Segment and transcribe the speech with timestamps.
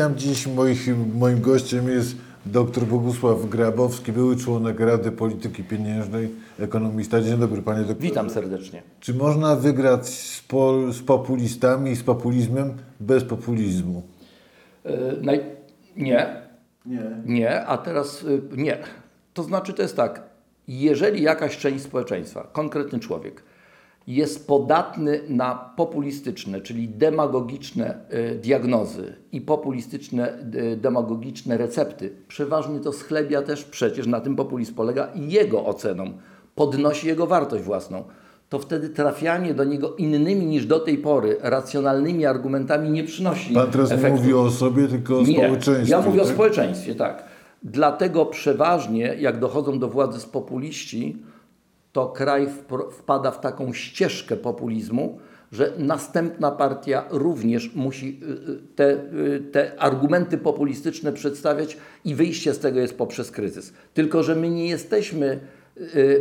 [0.00, 0.46] Witam dziś.
[0.46, 2.16] Moich, moim gościem jest
[2.46, 6.28] dr Bogusław Grabowski, były członek Rady Polityki Pieniężnej,
[6.58, 7.22] ekonomista.
[7.22, 8.08] Dzień dobry, panie doktorze.
[8.08, 8.82] Witam serdecznie.
[9.00, 14.02] Czy można wygrać z, pol, z populistami, z populizmem bez populizmu?
[14.84, 14.92] Yy,
[15.22, 15.40] naj...
[15.96, 16.42] Nie.
[16.86, 17.02] Nie.
[17.26, 18.78] Nie, a teraz yy, nie.
[19.34, 20.22] To znaczy, to jest tak,
[20.68, 23.42] jeżeli jakaś część społeczeństwa, konkretny człowiek,
[24.06, 27.94] jest podatny na populistyczne, czyli demagogiczne
[28.34, 34.74] y, diagnozy i populistyczne, y, demagogiczne recepty, przeważnie to schlebia też przecież na tym populizm
[34.74, 36.12] polega i jego oceną
[36.54, 38.04] podnosi jego wartość własną,
[38.48, 43.70] to wtedy trafianie do niego innymi niż do tej pory racjonalnymi argumentami nie przynosi Pan
[43.70, 44.08] teraz efektu.
[44.16, 45.90] nie mówi o sobie, tylko o Nie, społeczeństwie.
[45.90, 46.34] ja mówię o tak?
[46.34, 47.24] społeczeństwie, tak.
[47.62, 51.16] Dlatego przeważnie, jak dochodzą do władzy z populiści,
[51.92, 52.48] to kraj
[52.92, 55.18] wpada w taką ścieżkę populizmu,
[55.52, 62.54] że następna partia również musi y, y, te, y, te argumenty populistyczne przedstawiać i wyjście
[62.54, 63.72] z tego jest poprzez kryzys.
[63.94, 65.40] Tylko, że my nie jesteśmy,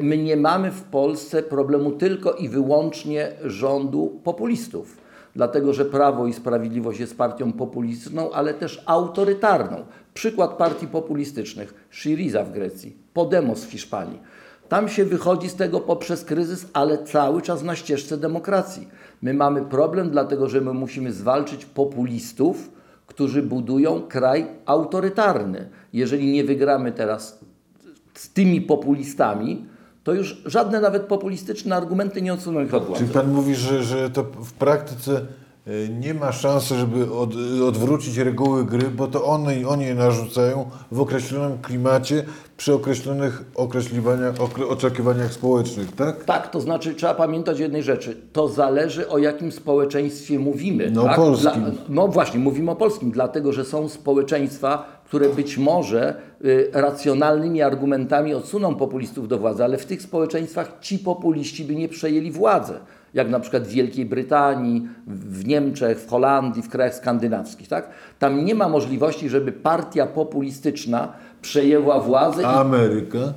[0.02, 4.98] my nie mamy w Polsce problemu tylko i wyłącznie rządu populistów
[5.36, 9.86] dlatego że Prawo i Sprawiedliwość jest partią populistyczną, ale też autorytarną.
[10.14, 14.20] Przykład partii populistycznych: Syriza w Grecji, Podemos w Hiszpanii.
[14.70, 18.88] Tam się wychodzi z tego poprzez kryzys, ale cały czas na ścieżce demokracji.
[19.22, 22.72] My mamy problem, dlatego że my musimy zwalczyć populistów,
[23.08, 25.70] którzy budują kraj autorytarny.
[25.94, 27.40] Jeżeli nie wygramy teraz
[28.14, 29.66] z tymi populistami,
[30.04, 33.00] to już żadne nawet populistyczne argumenty nie odsuną ich od władzy.
[33.02, 35.26] Czyli pan mówi, że, że to w praktyce
[36.00, 37.30] nie ma szansy, żeby od,
[37.68, 42.24] odwrócić reguły gry, bo to one, oni je narzucają w określonym klimacie,
[42.58, 46.24] przy określonych określiwaniach, okre, oczekiwaniach społecznych, tak?
[46.24, 48.18] Tak, to znaczy trzeba pamiętać jednej rzeczy.
[48.34, 50.92] To zależy o jakim społeczeństwie mówimy.
[50.92, 51.16] No, tak?
[51.16, 51.64] polskim.
[51.90, 58.34] no właśnie, mówimy o polskim, dlatego że są społeczeństwa, które być może y, racjonalnymi argumentami
[58.34, 62.80] odsuną populistów do władzy, ale w tych społeczeństwach ci populiści by nie przejęli władzę.
[63.14, 67.68] Jak na przykład w Wielkiej Brytanii, w Niemczech, w Holandii, w krajach skandynawskich.
[67.68, 67.90] Tak?
[68.20, 73.34] Tam nie ma możliwości, żeby partia populistyczna przejęła władzę A Ameryka?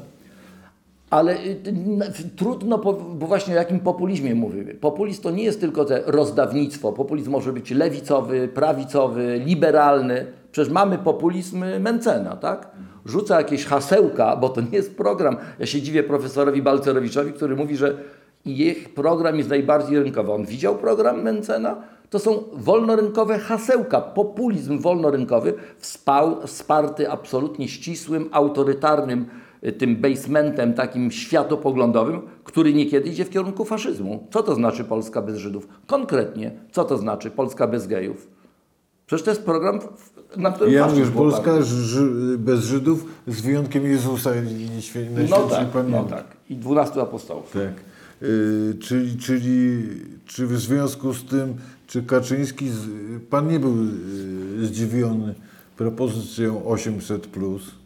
[1.11, 2.03] ale y, n-
[2.37, 4.75] trudno, bo właśnie o jakim populizmie mówimy.
[4.75, 6.93] Populizm to nie jest tylko te rozdawnictwo.
[6.93, 10.27] Populizm może być lewicowy, prawicowy, liberalny.
[10.53, 12.71] Przecież mamy populizm Mencena, tak?
[13.07, 15.37] Rzuca jakieś hasełka, bo to nie jest program.
[15.59, 17.97] Ja się dziwię profesorowi Balcerowiczowi, który mówi, że
[18.45, 20.33] ich program jest najbardziej rynkowy.
[20.33, 21.77] On widział program Mencena?
[22.11, 29.27] To są wolnorynkowe hasełka, populizm wolnorynkowy, wspał, wsparty absolutnie ścisłym, autorytarnym
[29.67, 34.27] y, tym basementem takim światopoglądowym, który niekiedy idzie w kierunku faszyzmu.
[34.31, 35.69] Co to znaczy Polska bez Żydów?
[35.87, 38.29] Konkretnie, co to znaczy Polska bez gejów?
[39.07, 39.79] Przecież to jest program,
[40.37, 45.67] na którym Ja mówię, Polska ży, bez Żydów, z wyjątkiem Jezusa i Świe- No tak,
[45.89, 46.25] no tak.
[46.51, 47.53] I dwunastu apostołów.
[47.53, 47.92] Tak.
[48.23, 49.83] Y, czyli, czyli
[50.27, 51.55] czy w związku z tym,
[51.87, 52.71] czy Kaczyński,
[53.31, 53.77] pan nie był
[54.63, 55.35] y, zdziwiony
[55.77, 57.82] propozycją 800 plus?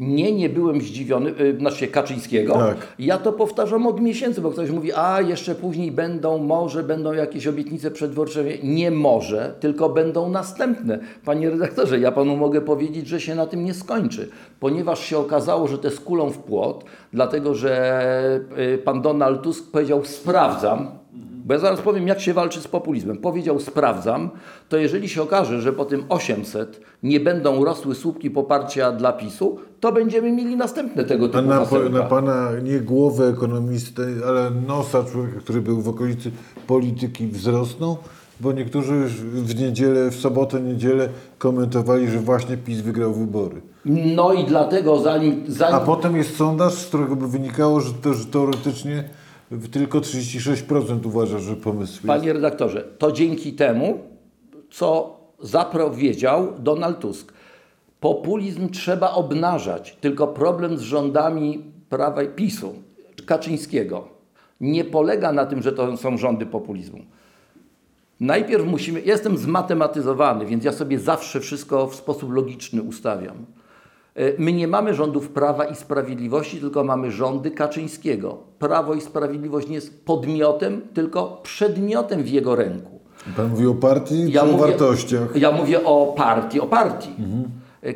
[0.00, 2.54] Nie, nie byłem zdziwiony, yy, znaczy Kaczyńskiego.
[2.54, 2.76] Tak.
[2.98, 7.46] Ja to powtarzam od miesięcy, bo ktoś mówi, a jeszcze później będą, może będą jakieś
[7.46, 8.44] obietnice przedwyborcze.
[8.62, 10.98] Nie może, tylko będą następne.
[11.24, 14.28] Panie redaktorze, ja panu mogę powiedzieć, że się na tym nie skończy,
[14.60, 19.70] ponieważ się okazało, że to jest kulą w płot, dlatego że yy, pan Donald Tusk
[19.72, 20.99] powiedział, sprawdzam,
[21.44, 23.16] bo ja zaraz powiem, jak się walczy z populizmem.
[23.16, 24.30] Powiedział, sprawdzam,
[24.68, 29.58] to jeżeli się okaże, że po tym 800 nie będą rosły słupki poparcia dla PiSu,
[29.80, 31.88] to będziemy mieli następne tego A typu na, hasełka.
[31.88, 36.30] na pana nie głowę ekonomisty, ale nosa człowieka, który był w okolicy
[36.66, 37.96] polityki wzrosnął?
[38.40, 41.08] Bo niektórzy już w niedzielę, w sobotę, niedzielę
[41.38, 43.60] komentowali, że właśnie PiS wygrał wybory.
[43.84, 45.44] No i dlatego zanim...
[45.48, 49.04] zanim A potem jest sondaż, z którego by wynikało, że, to, że teoretycznie
[49.72, 52.06] tylko 36% uważa, że pomysł jest.
[52.06, 53.98] Panie redaktorze, to dzięki temu,
[54.70, 57.32] co zapowiedział Donald Tusk.
[58.00, 62.74] Populizm trzeba obnażać, tylko problem z rządami Prawa PiSu,
[63.26, 64.08] Kaczyńskiego,
[64.60, 66.98] nie polega na tym, że to są rządy populizmu.
[68.20, 73.46] Najpierw musimy, jestem zmatematyzowany, więc ja sobie zawsze wszystko w sposób logiczny ustawiam.
[74.20, 78.38] E, My nie mamy rządów Prawa i Sprawiedliwości, tylko mamy rządy Kaczyńskiego.
[78.58, 83.00] Prawo i Sprawiedliwość nie jest podmiotem, tylko przedmiotem w jego ręku.
[83.36, 85.36] Pan mówi o partii czy o wartościach?
[85.36, 87.10] Ja mówię o partii, o partii.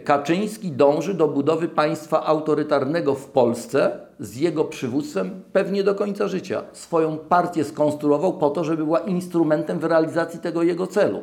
[0.04, 6.62] Kaczyński dąży do budowy państwa autorytarnego w Polsce z jego przywództwem pewnie do końca życia.
[6.72, 11.20] Swoją partię skonstruował po to, żeby była instrumentem w realizacji tego jego celu.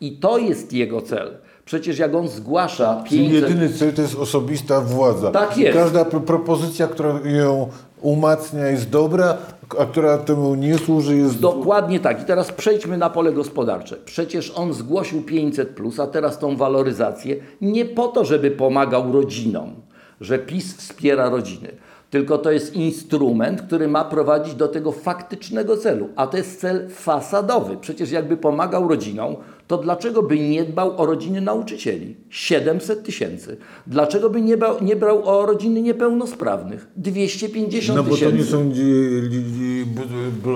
[0.00, 1.36] I to jest jego cel.
[1.70, 3.48] Przecież jak on zgłasza Czyli 500...
[3.50, 5.30] jedyny cel to jest osobista władza.
[5.30, 5.78] Tak jest.
[5.78, 7.68] Każda pro- propozycja, która ją
[8.00, 9.36] umacnia jest dobra,
[9.78, 11.40] a która temu nie służy jest...
[11.40, 12.22] Dokładnie tak.
[12.22, 13.96] I teraz przejdźmy na pole gospodarcze.
[14.04, 19.74] Przecież on zgłosił 500, a teraz tą waloryzację nie po to, żeby pomagał rodzinom,
[20.20, 21.68] że PiS wspiera rodziny.
[22.10, 26.88] Tylko to jest instrument, który ma prowadzić do tego faktycznego celu, a to jest cel
[26.88, 27.76] fasadowy.
[27.76, 29.36] Przecież jakby pomagał rodzinom,
[29.70, 32.16] to dlaczego by nie dbał o rodziny nauczycieli?
[32.30, 33.56] 700 tysięcy.
[33.86, 36.88] Dlaczego by nie, bał, nie brał o rodziny niepełnosprawnych?
[36.96, 38.36] 250 No bo to tysięcy.
[38.36, 38.70] nie są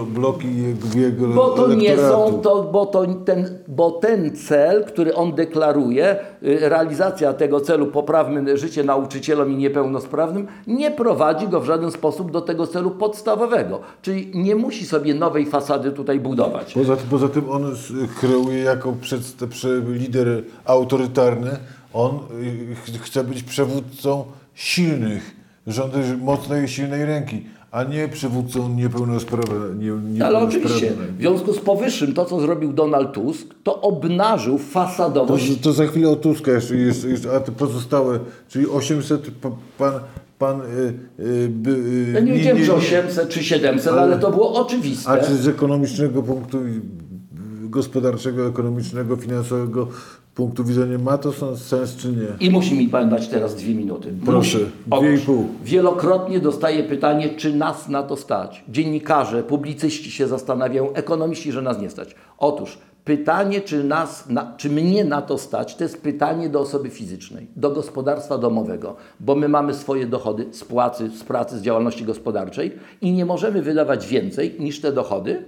[0.07, 0.49] bloki
[0.95, 6.17] jego, Bo to nie są, to, bo, to ten, bo ten cel, który on deklaruje,
[6.43, 12.31] y, realizacja tego celu, poprawmy życie nauczycielom i niepełnosprawnym, nie prowadzi go w żaden sposób
[12.31, 13.81] do tego celu podstawowego.
[14.03, 16.75] Czyli nie musi sobie nowej fasady tutaj budować.
[16.75, 17.75] Poza, tym- poza tym on
[18.21, 21.51] kreuje jako przedst- prze, lider autorytarny,
[21.93, 24.25] on y, ch- chce być przewódcą
[24.55, 25.37] silnych,
[25.67, 30.01] rządy mocnej, silnej ręki, a nie przywódcą niepełnosprawnego.
[30.13, 34.65] Nie, Ale oczywiście, w związku z powyższym, to co zrobił Donald Tusk, to obnażył To,
[34.65, 38.19] fasadowość to za chwilę o Tuska jeszcze, jeszcze, jeszcze a te pozostałe,
[38.49, 39.93] czyli 800 pa- pan,
[40.39, 40.65] pan y,
[41.69, 45.11] y, Ja nie wiedziałem, czy 800 czy 700, ale, Ale- to było oczywiste.
[45.11, 46.59] A czy z ekonomicznego punktu
[47.75, 49.89] gospodarczego, ekonomicznego, finansowego
[50.35, 52.47] punktu widzenia ma to sens- czy nie?
[52.47, 54.13] I musi mi pan dać teraz dwie minuty.
[54.25, 54.71] Proszę, Musi.
[54.87, 55.47] dwie i Otóż pół.
[55.65, 58.65] Wielokrotnie dostaję pytanie, czy nas na to stać.
[58.69, 62.15] Dziennikarze, publicyści się zastanawiają, ekonomiści, że nas nie stać.
[62.39, 66.91] Otóż pytanie, czy, nas, na, czy mnie na to stać, to jest pytanie do osoby
[66.91, 72.05] fizycznej, do gospodarstwa domowego, bo my mamy swoje dochody z płacy, z pracy, z działalności
[72.05, 75.45] gospodarczej i nie możemy wydawać więcej niż te dochody.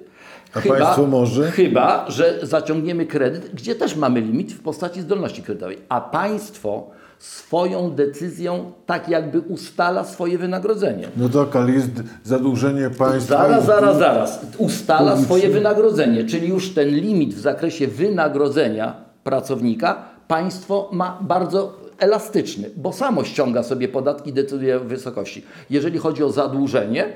[0.56, 1.50] A państwo może?
[1.50, 6.86] Chyba, że zaciągniemy kredyt, gdzie też mamy limit w postaci zdolności kredytowej, a państwo
[7.18, 11.08] swoją decyzją tak jakby ustala swoje wynagrodzenie.
[11.16, 11.90] No tak, ale jest
[12.24, 13.36] zadłużenie państwa.
[13.38, 14.40] Zaraz, i- zaraz, zaraz.
[14.58, 18.94] Ustala swoje wynagrodzenie, czyli już ten limit w zakresie wynagrodzenia
[19.24, 25.44] pracownika państwo ma bardzo elastyczny, bo samo ściąga sobie podatki, decyduje o wysokości.
[25.70, 27.06] Jeżeli chodzi o zadłużenie,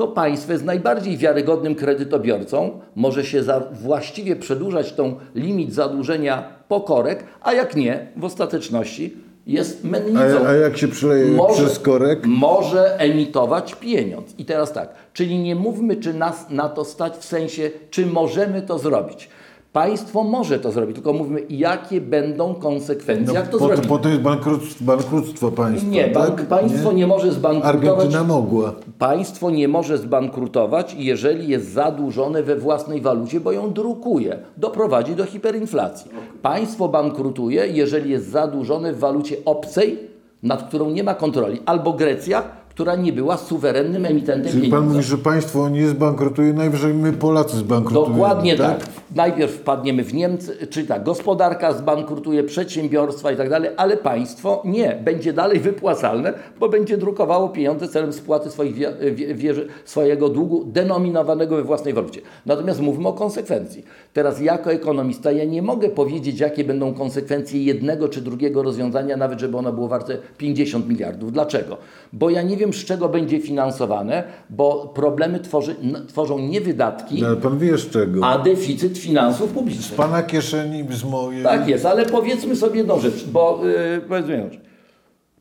[0.00, 3.42] to państwo jest najbardziej wiarygodnym kredytobiorcą, może się
[3.72, 9.16] właściwie przedłużać tą limit zadłużenia po korek, a jak nie, w ostateczności
[9.46, 12.26] jest mennicą A, a jak się przeleje przez korek?
[12.26, 14.34] może emitować pieniądz.
[14.38, 18.62] I teraz tak, czyli nie mówmy, czy nas na to stać, w sensie, czy możemy
[18.62, 19.28] to zrobić.
[19.72, 23.86] Państwo może to zrobić, tylko mówmy, jakie będą konsekwencje, jak to No, po, zrobić.
[23.86, 25.90] po to jest bankructwo, bankructwo państwa.
[25.90, 26.46] Nie, bank, tak?
[26.46, 27.74] państwo nie, może zbankrutować.
[27.98, 28.72] Argentyna mogła.
[28.98, 34.38] Państwo nie może zbankrutować, jeżeli jest zadłużone we własnej walucie, bo ją drukuje.
[34.56, 36.10] Doprowadzi do hiperinflacji.
[36.42, 39.98] Państwo bankrutuje, jeżeli jest zadłużone w walucie obcej,
[40.42, 41.60] nad którą nie ma kontroli.
[41.66, 42.42] Albo Grecja,
[42.80, 44.96] która nie była suwerennym emitentem Czyli pan pieniędzy.
[44.96, 48.14] mówi, że państwo nie zbankrutuje, najwyżej my Polacy zbankrutujemy.
[48.14, 48.80] Dokładnie tak?
[49.14, 55.00] Najpierw wpadniemy w Niemcy, czy tak, gospodarka zbankrutuje, przedsiębiorstwa i tak dalej, ale państwo nie,
[55.04, 60.64] będzie dalej wypłacalne, bo będzie drukowało pieniądze celem spłaty swoich wie, wie, wierzy, swojego długu
[60.64, 62.20] denominowanego we własnej walucie.
[62.46, 63.84] Natomiast mówmy o konsekwencji.
[64.12, 69.40] Teraz jako ekonomista ja nie mogę powiedzieć, jakie będą konsekwencje jednego czy drugiego rozwiązania, nawet
[69.40, 71.32] żeby ono było warte 50 miliardów.
[71.32, 71.76] Dlaczego?
[72.12, 75.76] Bo ja nie wiem, z czego będzie finansowane, bo problemy tworzy,
[76.08, 78.26] tworzą nie wydatki, No, pan wie z czego.
[78.26, 79.96] a deficyt finansów Z publicznych.
[79.96, 81.42] pana kieszeni, z mojej.
[81.42, 83.60] Tak jest, ale powiedzmy sobie jedną rzecz, bo
[83.94, 84.60] yy, powiedzmy jedną rzecz.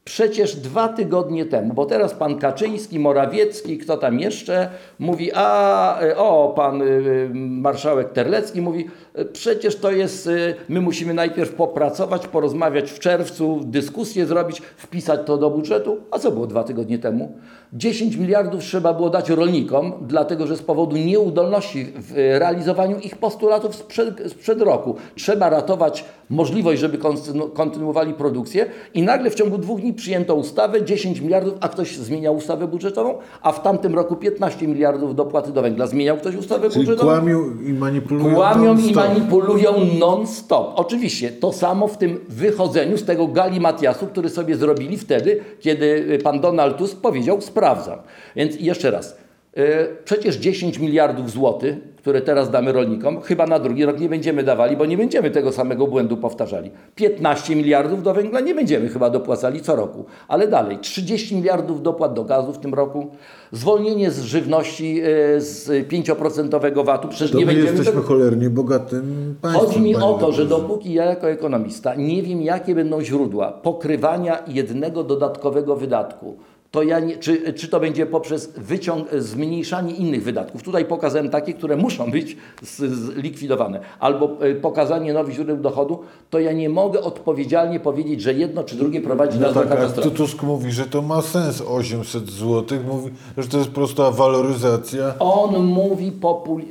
[0.05, 6.17] Przecież dwa tygodnie temu, bo teraz pan Kaczyński, Morawiecki, kto tam jeszcze, mówi, a y,
[6.17, 8.89] o, pan y, marszałek Terlecki mówi,
[9.19, 10.29] y, przecież to jest,
[10.69, 15.97] my musimy najpierw popracować, porozmawiać w czerwcu, dyskusję zrobić, wpisać to do budżetu.
[16.11, 17.37] A co było dwa tygodnie temu?
[17.73, 23.17] 10 miliardów trzeba było dać rolnikom, dlatego że z powodu nieudolności w y, realizowaniu ich
[23.17, 29.57] postulatów sprzed, sprzed roku trzeba ratować możliwość, żeby kontynu- kontynuowali produkcję i nagle w ciągu
[29.57, 34.15] dwóch dni przyjęto ustawę 10 miliardów, a ktoś zmieniał ustawę budżetową, a w tamtym roku
[34.15, 35.87] 15 miliardów dopłaty do węgla.
[35.87, 37.11] Zmieniał ktoś ustawę Czyli budżetową?
[37.11, 38.35] kłamią i manipulują.
[38.35, 40.71] Kłamią i manipulują non-stop.
[40.75, 46.39] Oczywiście to samo w tym wychodzeniu z tego galimatiasu, który sobie zrobili wtedy, kiedy pan
[46.39, 47.99] Donald Tusk powiedział sprawdzam.
[48.35, 49.17] Więc jeszcze raz.
[49.57, 54.43] E, Przecież 10 miliardów złotych, które teraz damy rolnikom, chyba na drugi rok nie będziemy
[54.43, 56.71] dawali, bo nie będziemy tego samego błędu powtarzali.
[56.95, 62.13] 15 miliardów do węgla nie będziemy chyba dopłacali co roku, ale dalej 30 miliardów dopłat
[62.13, 63.07] do gazu w tym roku,
[63.51, 65.05] zwolnienie z żywności e,
[65.41, 68.07] z 5% VAT-u, przecież To nie my będziemy jesteśmy tego...
[68.07, 69.67] cholernie bogatym państwem.
[69.67, 74.43] Chodzi mi o to, że dopóki ja jako ekonomista nie wiem, jakie będą źródła pokrywania
[74.47, 76.37] jednego dodatkowego wydatku,
[76.71, 80.63] to ja nie, czy, czy to będzie poprzez wyciąg, zmniejszanie innych wydatków.
[80.63, 85.99] Tutaj pokazałem takie, które muszą być zlikwidowane, albo e, pokazanie nowych źródeł dochodu,
[86.29, 89.71] to ja nie mogę odpowiedzialnie powiedzieć, że jedno czy drugie prowadzi No nas do tak,
[89.71, 90.09] a katastrofy.
[90.09, 95.13] tu Tusk mówi, że to ma sens 800 zł, mówi, że to jest prosta waloryzacja.
[95.19, 96.65] On mówi, populi...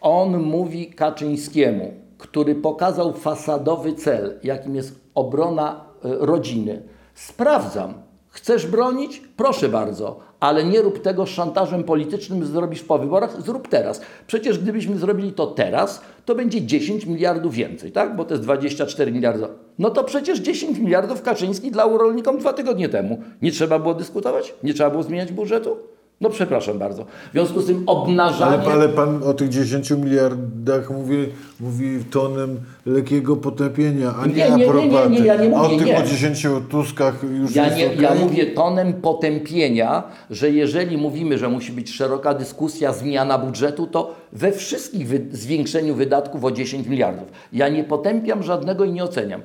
[0.00, 6.82] on mówi Kaczyńskiemu, który pokazał fasadowy cel, jakim jest obrona e, rodziny.
[7.14, 8.07] Sprawdzam.
[8.38, 9.22] Chcesz bronić?
[9.36, 14.00] Proszę bardzo, ale nie rób tego szantażem politycznym, zrobisz po wyborach, zrób teraz.
[14.26, 18.16] Przecież gdybyśmy zrobili to teraz, to będzie 10 miliardów więcej, tak?
[18.16, 19.46] Bo to jest 24 miliardy.
[19.78, 23.22] No to przecież 10 miliardów Kaczyński dał rolnikom dwa tygodnie temu.
[23.42, 24.54] Nie trzeba było dyskutować?
[24.62, 25.76] Nie trzeba było zmieniać budżetu?
[26.20, 27.04] No przepraszam bardzo.
[27.04, 28.58] W związku z tym obnażanie...
[28.58, 31.16] Ale, ale pan o tych 10 miliardach mówi,
[31.60, 35.10] mówi tonem lekkiego potępienia, a nie, Nie, nie, nie, nie, aprobaty.
[35.10, 38.00] nie, ja nie a o mówię, tych o 10 Tuskach już Ja, jest nie, okej?
[38.00, 44.14] ja mówię tonem potępienia, że jeżeli mówimy, że musi być szeroka dyskusja, zmiana budżetu, to
[44.32, 47.28] we wszystkich wy, zwiększeniu wydatków o 10 miliardów.
[47.52, 49.40] Ja nie potępiam żadnego i nie oceniam.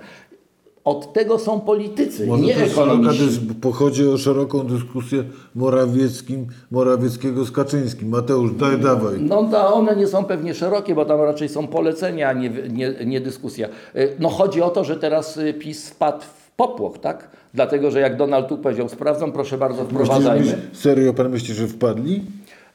[0.86, 3.40] Od tego są politycy, Może nie ekonomiści.
[3.62, 5.24] pochodzi o szeroką dyskusję
[5.56, 8.10] Morawieckim, Morawieckiego z Kaczyńskim.
[8.10, 9.16] Mateusz, daj, dawaj.
[9.20, 12.94] No to one nie są pewnie szerokie, bo tam raczej są polecenia, a nie, nie,
[13.06, 13.68] nie dyskusja.
[13.96, 17.28] Y, No chodzi o to, że teraz y, PiS wpadł w popłoch, tak?
[17.54, 20.46] Dlatego, że jak Donald Tusk powiedział, sprawdzam, proszę bardzo, wprowadzajmy.
[20.46, 22.22] Myślisz, serio pan myśli, że wpadli?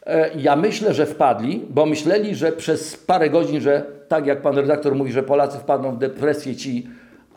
[0.06, 4.56] E, Ja myślę, że wpadli, bo myśleli, że przez parę godzin, że tak jak pan
[4.56, 6.86] redaktor mówi, że Polacy wpadną w depresję ci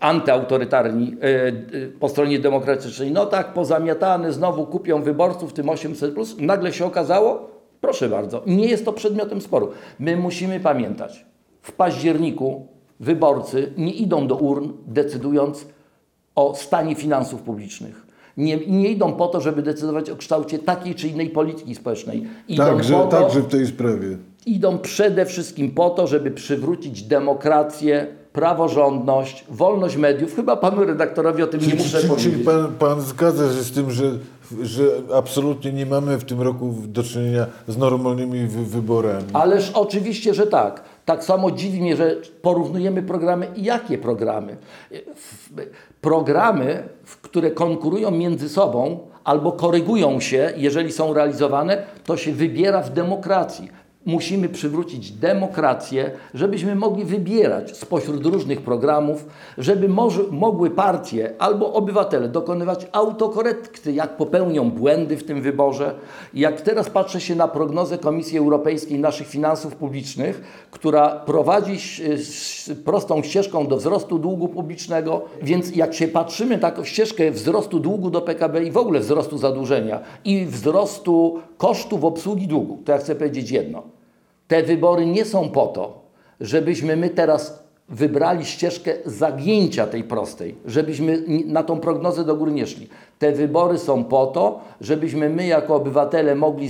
[0.01, 1.53] antyautorytarni e, e,
[1.99, 6.35] po stronie demokratycznej, no tak, pozamiatane, znowu kupią wyborców, tym 800+, plus.
[6.39, 7.49] nagle się okazało,
[7.81, 9.71] proszę bardzo, nie jest to przedmiotem sporu.
[9.99, 11.25] My musimy pamiętać,
[11.61, 12.67] w październiku
[12.99, 15.65] wyborcy nie idą do urn decydując
[16.35, 18.05] o stanie finansów publicznych.
[18.37, 22.27] Nie, nie idą po to, żeby decydować o kształcie takiej czy innej polityki społecznej.
[22.47, 24.17] Idą, Także, po to, także w tej sprawie.
[24.45, 30.35] idą przede wszystkim po to, żeby przywrócić demokrację, praworządność, wolność mediów.
[30.35, 32.33] Chyba panu redaktorowi o tym nie muszę Czyli, powiedzieć.
[32.33, 34.11] czyli pan, pan zgadza się z tym, że,
[34.61, 34.83] że
[35.15, 39.25] absolutnie nie mamy w tym roku do czynienia z normalnymi wy, wyborami.
[39.33, 40.83] Ależ oczywiście, że tak.
[41.05, 43.47] Tak samo dziwi mnie, że porównujemy programy.
[43.55, 44.57] I Jakie programy?
[46.01, 46.83] Programy,
[47.21, 53.69] które konkurują między sobą albo korygują się, jeżeli są realizowane, to się wybiera w demokracji.
[54.05, 59.25] Musimy przywrócić demokrację, żebyśmy mogli wybierać spośród różnych programów,
[59.57, 65.95] żeby może, mogły partie albo obywatele dokonywać autokorekty, jak popełnią błędy w tym wyborze.
[66.33, 71.77] Jak teraz patrzę się na prognozę Komisji Europejskiej naszych finansów publicznych, która prowadzi
[72.85, 78.21] prostą ścieżką do wzrostu długu publicznego, więc jak się patrzymy taką ścieżkę wzrostu długu do
[78.21, 83.51] PKB i w ogóle wzrostu zadłużenia i wzrostu kosztów obsługi długu, to ja chcę powiedzieć
[83.51, 83.90] jedno.
[84.51, 86.01] Te wybory nie są po to,
[86.41, 92.67] żebyśmy my teraz wybrali ścieżkę zagięcia tej prostej, żebyśmy na tą prognozę do góry nie
[92.67, 92.87] szli.
[93.19, 96.69] Te wybory są po to, żebyśmy my jako obywatele mogli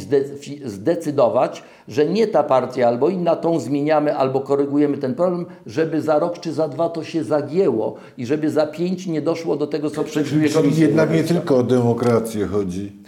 [0.66, 6.20] zdecydować, że nie ta partia albo inna, tą zmieniamy albo korygujemy ten problem, żeby za
[6.20, 9.90] rok czy za dwa to się zagięło i żeby za pięć nie doszło do tego,
[9.90, 13.00] co przewiduje Czyli Komisja jednak nie tylko o demokrację chodzi.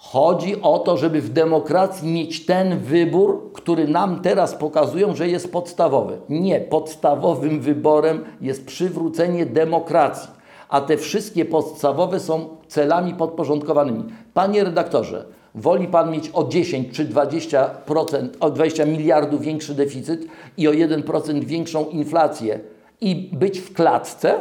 [0.00, 5.52] Chodzi o to, żeby w demokracji mieć ten wybór, który nam teraz pokazują, że jest
[5.52, 6.18] podstawowy.
[6.28, 10.30] Nie, podstawowym wyborem jest przywrócenie demokracji,
[10.68, 14.04] a te wszystkie podstawowe są celami podporządkowanymi.
[14.34, 15.24] Panie redaktorze,
[15.54, 20.26] woli Pan mieć o 10 czy 20%, o 20 miliardów większy deficyt
[20.56, 22.60] i o 1% większą inflację
[23.00, 24.34] i być w klatce,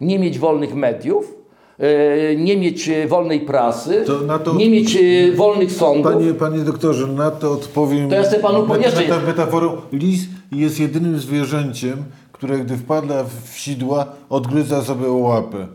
[0.00, 1.43] nie mieć wolnych mediów,
[2.36, 4.04] nie mieć e, wolnej prasy,
[4.44, 6.12] To nie mieć e, wolnych sądów.
[6.12, 8.08] Panie, panie doktorze, na to odpowiem.
[8.08, 8.94] To ja chcę panu met- powiedzieć.
[9.08, 9.76] meta- metaforą.
[9.92, 10.20] Lis
[10.52, 11.96] jest jedynym zwierzęciem,
[12.32, 15.66] które gdy wpada w sidła, odgryza sobie łapę.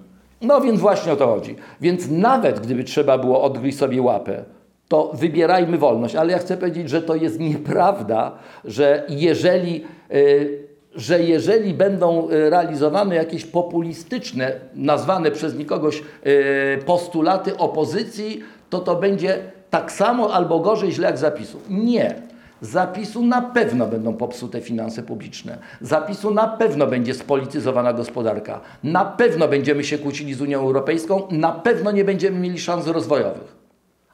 [0.42, 1.56] No więc właśnie o to chodzi.
[1.82, 4.44] Więc nawet gdyby trzeba było odgryźć sobie łapę,
[4.88, 6.16] to wybierajmy wolność.
[6.16, 8.32] Ale ja chcę powiedzieć, że to jest nieprawda,
[8.66, 10.69] że jeżeli, y,
[11.00, 18.96] że jeżeli będą y, realizowane jakieś populistyczne, nazwane przez nikogoś y, postulaty opozycji, to to
[18.96, 19.40] będzie
[19.70, 21.60] tak samo albo gorzej, źle jak zapisu.
[21.70, 22.16] Nie.
[22.62, 25.58] Zapisu na pewno będą popsute finanse publiczne.
[25.82, 28.60] Zapisu na pewno będzie spolityzowana gospodarka.
[28.84, 31.28] Na pewno będziemy się kłócili z Unią Europejską.
[31.32, 33.56] Na pewno nie będziemy mieli szans rozwojowych.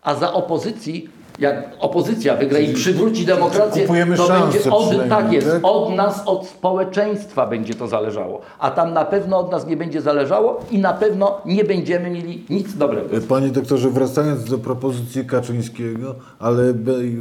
[0.01, 5.51] A za opozycji, jak opozycja wygra i przywróci demokrację, kupujemy to będzie od, tak jest,
[5.51, 5.60] tak?
[5.63, 8.42] od nas, od społeczeństwa będzie to zależało.
[8.60, 12.46] A tam na pewno od nas nie będzie zależało i na pewno nie będziemy mieli
[12.50, 13.22] nic dobrego.
[13.27, 16.74] Panie doktorze, wracając do propozycji Kaczyńskiego, ale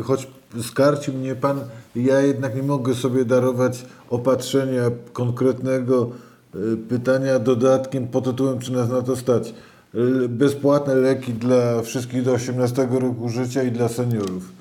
[0.04, 0.26] choć
[0.62, 1.60] skarci mnie pan,
[1.96, 6.08] ja jednak nie mogę sobie darować opatrzenia konkretnego
[6.54, 9.54] y, pytania dodatkiem pod tytułem, czy nas na to stać.
[9.96, 14.52] L- Bezpłatne leki dla wszystkich do 18 roku życia i dla seniorów.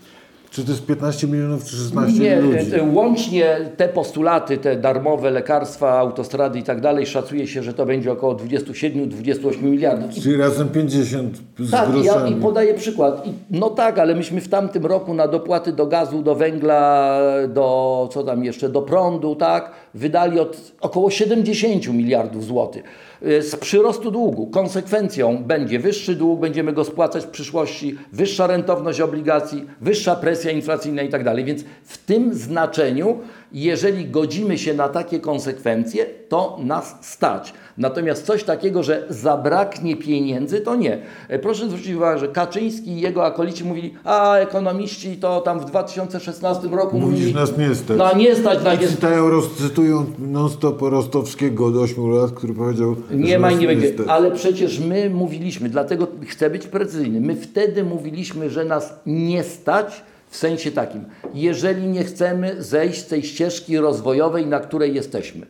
[0.52, 2.58] Czy to jest 15 milionów, czy 16 Nie, ludzi?
[2.94, 8.12] łącznie te postulaty, te darmowe lekarstwa, autostrady i tak dalej, szacuje się, że to będzie
[8.12, 10.10] około 27-28 miliardów.
[10.24, 13.28] Czyli razem 50 z Tak, i ja i podaję przykład.
[13.28, 18.10] I, no tak, ale myśmy w tamtym roku na dopłaty do gazu, do węgla, do
[18.14, 22.84] co tam jeszcze, do prądu, tak, wydali od około 70 miliardów złotych.
[23.28, 29.02] Y, Z przyrostu długu konsekwencją będzie wyższy dług, będziemy go spłacać w przyszłości, wyższa rentowność
[29.02, 31.46] obligacji, wyższa presja inflacyjna i tak.
[31.46, 33.20] Więc w tym znaczeniu,
[33.54, 37.54] jeżeli godzimy się na takie konsekwencje, to nas stać.
[37.78, 41.00] Natomiast coś takiego, że zabraknie pieniędzy, to nie.
[41.28, 45.66] E, Proszę zwrócić uwagę, że Kaczyński i jego akolici mówili, a ekonomiści to tam w
[45.66, 47.98] 2016 roku Mówisz, mówili, nas nie stać.
[47.98, 53.32] no nie stać na cytają, roz, cytują non-stop Rostowskiego od 8 lat, który powiedział, Nie
[53.32, 53.94] że ma i nie będzie.
[53.94, 54.08] stać.
[54.08, 57.22] Ale przecież my mówiliśmy, dlatego chcę być precyzyjny.
[57.22, 63.08] My wtedy mówiliśmy, że nas nie stać w sensie takim, jeżeli nie chcemy zejść z
[63.08, 65.46] tej ścieżki rozwojowej, na której jesteśmy.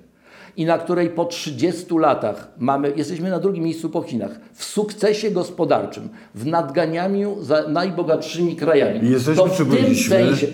[0.58, 5.32] I na której po 30 latach mamy, jesteśmy na drugim miejscu po Chinach, w sukcesie
[5.32, 9.10] gospodarczym, w nadganianiu za najbogatszymi krajami.
[9.10, 10.48] Jesteśmy to w tym sensie,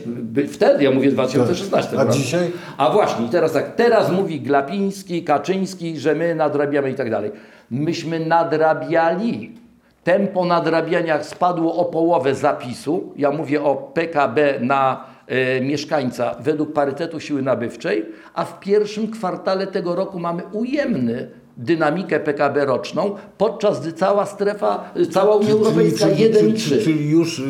[0.52, 2.00] wtedy ja mówię 2016 Tak.
[2.00, 2.18] A roku.
[2.18, 2.52] dzisiaj?
[2.78, 7.32] A właśnie, teraz tak, teraz mówi Glapiński, Kaczyński, że my nadrabiamy i tak dalej.
[7.72, 9.56] Myśmy nadrabiali.
[10.04, 13.14] Tempo nadrabiania spadło o połowę zapisu.
[13.18, 19.68] Ja mówię o PKB na e, mieszkańca według parytetu siły nabywczej, a w pierwszym kwartale
[19.68, 26.84] tego roku mamy ujemny dynamikę PKB roczną, podczas gdy cała strefa, cała Unia Europejska 1,3.
[26.84, 27.42] czyli już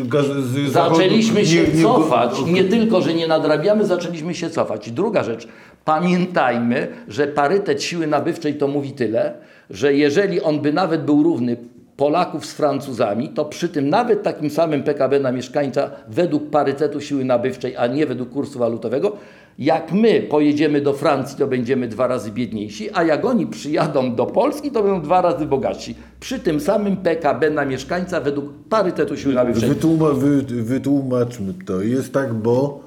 [0.67, 2.31] Zaczęliśmy się nie- nie- cofać.
[2.47, 4.87] Nie tylko, że nie nadrabiamy, zaczęliśmy się cofać.
[4.87, 5.47] I druga rzecz,
[5.85, 9.33] pamiętajmy, że parytet siły nabywczej to mówi tyle,
[9.69, 11.57] że jeżeli on by nawet był równy
[11.99, 17.25] Polaków z Francuzami, to przy tym nawet takim samym PKB na mieszkańca według parytetu siły
[17.25, 19.11] nabywczej, a nie według kursu walutowego,
[19.59, 24.25] jak my pojedziemy do Francji, to będziemy dwa razy biedniejsi, a jak oni przyjadą do
[24.25, 25.95] Polski, to będą dwa razy bogatsi.
[26.19, 29.69] Przy tym samym PKB na mieszkańca według parytetu siły nabywczej.
[29.69, 31.81] Wytłuma, wy, wytłumaczmy to.
[31.81, 32.83] Jest tak, bo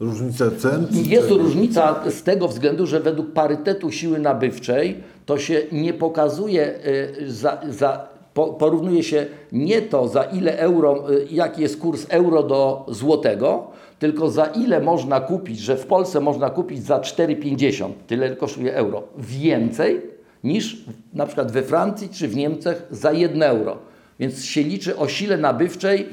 [0.00, 0.86] różnica cen.
[0.92, 1.38] Jest cen?
[1.38, 4.96] różnica z tego względu, że według parytetu siły nabywczej
[5.26, 6.74] to się nie pokazuje,
[7.20, 12.06] y, za, za, po, porównuje się nie to za ile euro, y, jaki jest kurs
[12.08, 13.66] euro do złotego,
[13.98, 19.02] tylko za ile można kupić, że w Polsce można kupić za 4,50, tyle kosztuje euro,
[19.18, 20.00] więcej
[20.44, 23.78] niż na przykład we Francji czy w Niemczech za 1 euro.
[24.20, 26.06] Więc się liczy o sile nabywczej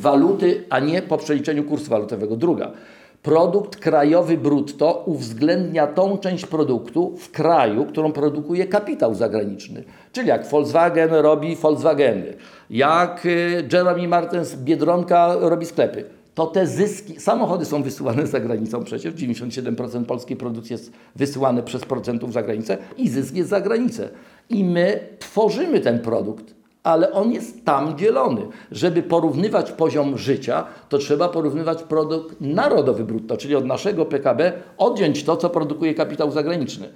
[0.00, 2.36] waluty, a nie po przeliczeniu kursu walutowego.
[2.36, 2.72] Druga.
[3.22, 9.84] Produkt krajowy brutto uwzględnia tą część produktu w kraju, którą produkuje kapitał zagraniczny.
[10.12, 12.34] Czyli jak Volkswagen robi Volkswageny,
[12.70, 16.04] jak y, Jeremy Martens Biedronka robi sklepy.
[16.34, 21.84] To te zyski, samochody są wysyłane za granicą przecież, 97% polskiej produkcji jest wysyłane przez
[21.84, 24.08] producentów za granicę i zysk jest za granicę.
[24.50, 28.42] I my tworzymy ten produkt ale on jest tam dzielony.
[28.72, 35.24] Żeby porównywać poziom życia, to trzeba porównywać produkt narodowy brutto, czyli od naszego PKB odjąć
[35.24, 36.88] to, co produkuje kapitał zagraniczny.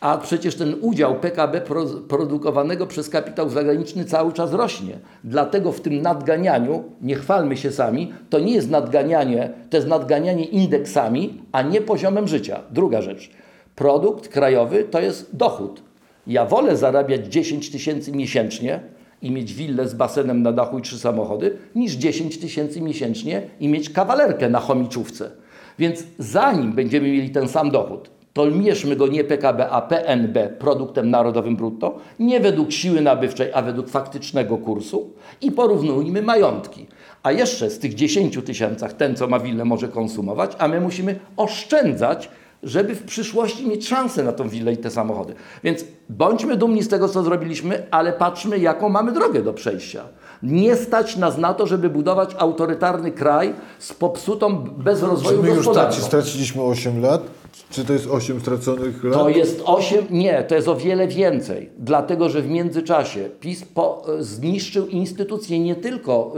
[0.00, 4.98] A przecież ten udział PKB pro, produkowanego przez kapitał zagraniczny cały czas rośnie.
[5.24, 10.44] Dlatego w tym nadganianiu, nie chwalmy się sami, to nie jest nadganianie, to jest nadganianie
[10.44, 12.60] indeksami, a nie poziomem życia.
[12.70, 13.30] Druga rzecz.
[13.74, 15.82] Produkt krajowy to jest dochód.
[16.26, 18.80] Ja wolę zarabiać 10 tysięcy miesięcznie,
[19.22, 23.68] i mieć willę z basenem na dachu i trzy samochody, niż 10 tysięcy miesięcznie i
[23.68, 25.30] mieć kawalerkę na chomiczówce.
[25.78, 31.10] Więc zanim będziemy mieli ten sam dochód, to mierzmy go nie PKB, a PNB, produktem
[31.10, 36.86] narodowym brutto, nie według siły nabywczej, a według faktycznego kursu i porównujmy majątki.
[37.22, 41.18] A jeszcze z tych 10 tysiącach ten, co ma willę, może konsumować, a my musimy
[41.36, 42.30] oszczędzać,
[42.62, 45.34] żeby w przyszłości mieć szansę na tą willę i te samochody.
[45.64, 50.04] Więc bądźmy dumni z tego, co zrobiliśmy, ale patrzmy, jaką mamy drogę do przejścia.
[50.42, 55.68] Nie stać nas na to, żeby budować autorytarny kraj z popsutą, bez rozwoju my już
[55.68, 57.22] traci, straciliśmy 8 lat?
[57.70, 59.14] Czy to jest 8 straconych lat?
[59.14, 64.04] To jest 8, nie, to jest o wiele więcej, dlatego że w międzyczasie PiS po,
[64.18, 66.32] e, zniszczył instytucje nie tylko,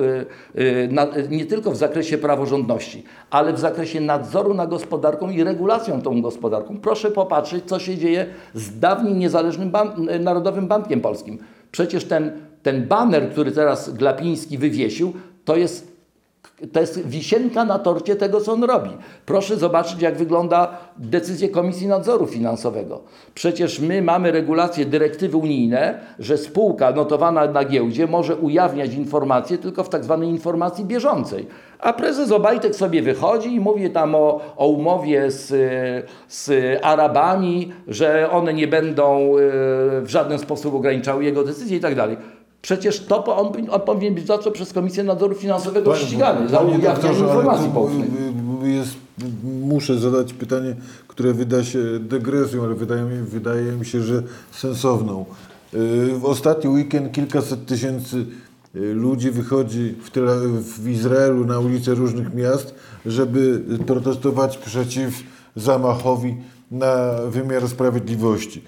[0.57, 5.45] y, y, na, nie tylko w zakresie praworządności, ale w zakresie nadzoru nad gospodarką i
[5.45, 6.79] regulacją tą gospodarką.
[6.79, 9.73] Proszę popatrzeć, co się dzieje z dawniej niezależnym
[10.21, 11.39] Narodowym Bankiem Polskim.
[11.73, 15.13] Przecież ten, ten baner, który teraz Glapiński wywiesił,
[15.45, 15.90] to jest
[16.73, 18.91] to jest wisienka na torcie tego, co on robi.
[19.27, 23.01] Proszę zobaczyć, jak wygląda decyzja Komisji Nadzoru Finansowego.
[23.35, 29.85] Przecież my mamy regulacje, dyrektywy unijne, że spółka notowana na giełdzie może ujawniać informacje tylko
[29.85, 31.47] w tak zwanej informacji bieżącej.
[31.79, 35.49] A prezes Obajtek sobie wychodzi i mówi tam o, o umowie z,
[36.29, 36.51] z
[36.85, 39.41] Arabami, że one nie będą e,
[40.01, 42.17] w żaden sposób ograniczały jego decyzji i tak dalej.
[42.63, 46.69] Przecież to on, on powinien być za to przez Komisję Nadzoru Finansowego ścigany, za Panie
[46.69, 48.09] ujawnianie doktorze, ale informacji to poufnych.
[48.63, 48.95] jest,
[49.45, 50.77] muszę zadać pytanie,
[51.09, 55.25] które wyda się dygresją, ale wydaje mi, wydaje mi się, że sensowną.
[55.75, 58.17] Y, W ostatni weekend kilkaset tysięcy
[58.77, 60.27] y, ludzi wychodzi w, Tel,
[60.63, 62.75] w Izraelu na ulice różnych miast,
[63.07, 65.23] żeby protestować przeciw
[65.57, 66.37] zamachowi
[66.71, 68.63] na wymiar sprawiedliwości.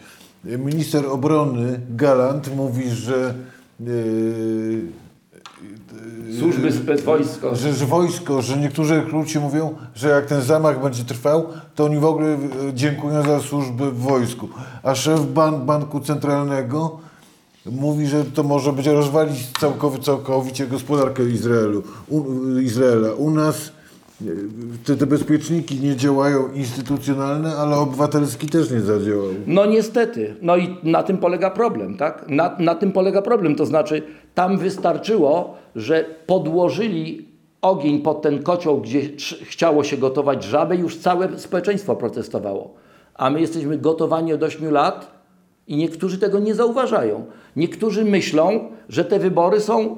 [0.47, 3.35] Y, Minister obrony Galant mówi, że
[3.81, 4.83] y,
[6.39, 7.57] Służby specwojsko.
[7.57, 11.99] że, że wojsko, że niektórzy ludzie mówią, że jak ten zamach będzie trwał, to oni
[11.99, 12.39] w ogóle e,
[12.75, 14.49] dziękują za służbę w wojsku.
[14.83, 16.99] A szef ban Banku Centralnego
[17.67, 22.25] mówi, że to może będzie rozwalić całkowicie, całkowicie gospodarkę Izraelu, u,
[22.59, 23.13] Izraela.
[23.13, 23.73] U nas
[24.85, 29.29] te, te bezpieczniki nie działają instytucjonalne, ale obywatelski też nie zadziałał.
[29.47, 32.25] No niestety, no i na tym polega problem, tak?
[32.29, 34.03] Na, na tym polega problem, to znaczy
[34.35, 37.29] tam wystarczyło, że podłożyli
[37.63, 39.01] ogień pod ten kocioł, gdzie
[39.43, 42.75] chciało się gotować żabę, już całe społeczeństwo protestowało.
[43.15, 45.11] A my jesteśmy gotowani od 8 lat
[45.67, 47.25] i niektórzy tego nie zauważają.
[47.57, 49.97] Niektórzy myślą, że te wybory są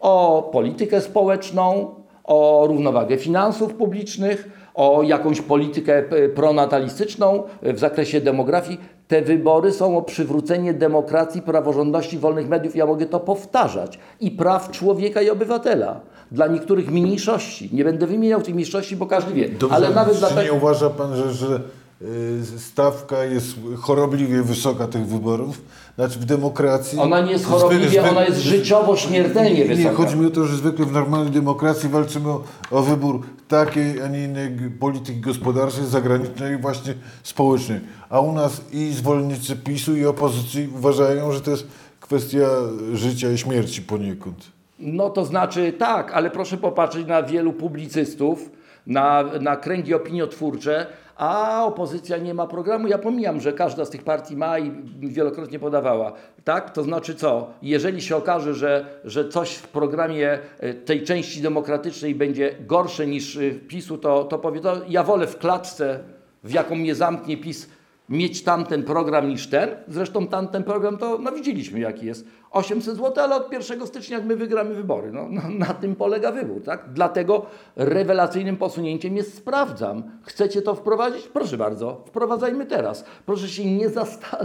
[0.00, 1.94] o politykę społeczną,
[2.28, 8.80] o równowagę finansów publicznych, o jakąś politykę p- pronatalistyczną w zakresie demografii.
[9.08, 12.76] Te wybory są o przywrócenie demokracji, praworządności, wolnych mediów.
[12.76, 13.98] Ja mogę to powtarzać.
[14.20, 16.00] I praw człowieka i obywatela.
[16.32, 17.70] Dla niektórych mniejszości.
[17.72, 19.48] Nie będę wymieniał tych mniejszości, bo każdy wie.
[19.48, 21.60] Dobrze, Ale nawet czy dla tak- nie uważa Pan, że, że
[22.02, 23.48] y, stawka jest
[23.80, 25.60] chorobliwie wysoka tych wyborów?
[25.98, 26.98] Znaczy w demokracji...
[26.98, 29.94] Ona nie jest chorobliwie, zwykle- ona jest życiowo, śmiertelnie Nie, wysoka.
[29.94, 34.08] chodzi mi o to, że zwykle w normalnej demokracji walczymy o, o wybór takiej, a
[34.08, 37.80] nie innej polityki gospodarczej, zagranicznej właśnie społecznej.
[38.10, 41.66] A u nas i zwolennicy PiSu i opozycji uważają, że to jest
[42.00, 42.46] kwestia
[42.92, 44.46] życia i śmierci poniekąd.
[44.78, 48.50] No to znaczy tak, ale proszę popatrzeć na wielu publicystów,
[48.86, 50.86] na, na kręgi opiniotwórcze,
[51.18, 52.88] a opozycja nie ma programu.
[52.88, 56.12] Ja pomijam, że każda z tych partii ma i wielokrotnie podawała.
[56.44, 56.70] Tak?
[56.70, 57.50] To znaczy co?
[57.62, 63.36] Jeżeli się okaże, że, że coś w programie e, tej części demokratycznej będzie gorsze niż
[63.36, 66.00] y, PiSu, to, to powie, to ja wolę w klatce,
[66.44, 67.68] w jaką mnie zamknie PiS,
[68.08, 69.68] mieć tamten program niż ten.
[69.88, 72.24] Zresztą tamten program to no widzieliśmy jaki jest.
[72.50, 75.12] 800 zł, ale od 1 stycznia jak my wygramy wybory.
[75.12, 76.62] No, no, na tym polega wybór.
[76.62, 76.84] Tak?
[76.92, 80.02] Dlatego rewelacyjnym posunięciem jest sprawdzam.
[80.22, 81.28] Chcecie to wprowadzić?
[81.28, 83.04] Proszę bardzo, wprowadzajmy teraz.
[83.26, 83.86] Proszę się nie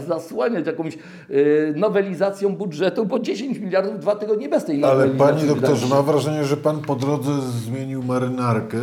[0.07, 0.97] zasłaniać jakąś
[1.29, 5.19] yy, nowelizacją budżetu, bo 10 miliardów dwa tygodnie bez tej Ale nowelizacji.
[5.35, 5.95] panie doktorze, wydaje się.
[5.95, 8.77] mam wrażenie, że pan po drodze zmienił marynarkę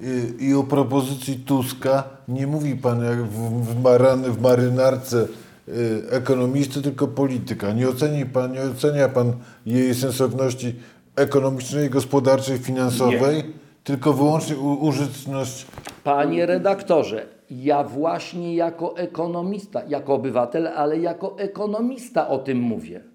[0.00, 5.26] i, i o propozycji Tuska nie mówi pan jak w, w, maran, w marynarce
[5.68, 7.72] y, ekonomisty, tylko polityka.
[7.72, 9.32] Nie oceni pan, nie ocenia pan
[9.66, 10.74] jej sensowności
[11.16, 13.44] ekonomicznej, gospodarczej, finansowej,
[13.84, 15.66] tylko wyłącznie u, użyteczność
[16.04, 23.13] Panie redaktorze, ja właśnie jako ekonomista, jako obywatel, ale jako ekonomista o tym mówię.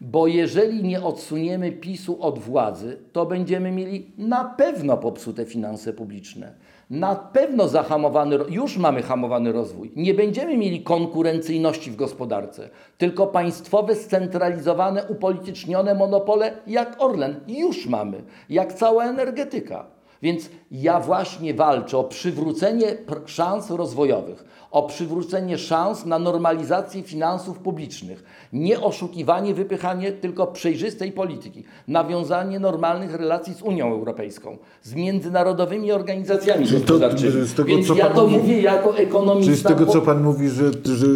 [0.00, 6.54] Bo jeżeli nie odsuniemy PiSu od władzy, to będziemy mieli na pewno popsute finanse publiczne.
[6.90, 9.92] Na pewno zahamowany, już mamy hamowany rozwój.
[9.96, 17.40] Nie będziemy mieli konkurencyjności w gospodarce, tylko państwowe, scentralizowane, upolitycznione monopole jak Orlen.
[17.48, 19.97] Już mamy, jak cała energetyka.
[20.22, 27.58] Więc ja właśnie walczę o przywrócenie pr- szans rozwojowych, o przywrócenie szans na normalizację finansów
[27.58, 28.24] publicznych.
[28.52, 31.64] Nie oszukiwanie, wypychanie, tylko przejrzystej polityki.
[31.88, 37.32] Nawiązanie normalnych relacji z Unią Europejską, z międzynarodowymi organizacjami Czyli gospodarczymi.
[37.56, 39.46] tego, Więc co ja pan to mówi- mówię jako ekonomista.
[39.52, 41.06] Czyli z tego, co pan mówi, że, że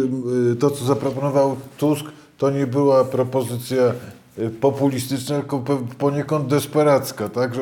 [0.51, 2.05] y, to, co zaproponował Tusk,
[2.37, 3.93] to nie była propozycja
[4.39, 5.63] y, populistyczna, tylko
[5.97, 7.55] poniekąd desperacka, tak?
[7.55, 7.61] Że,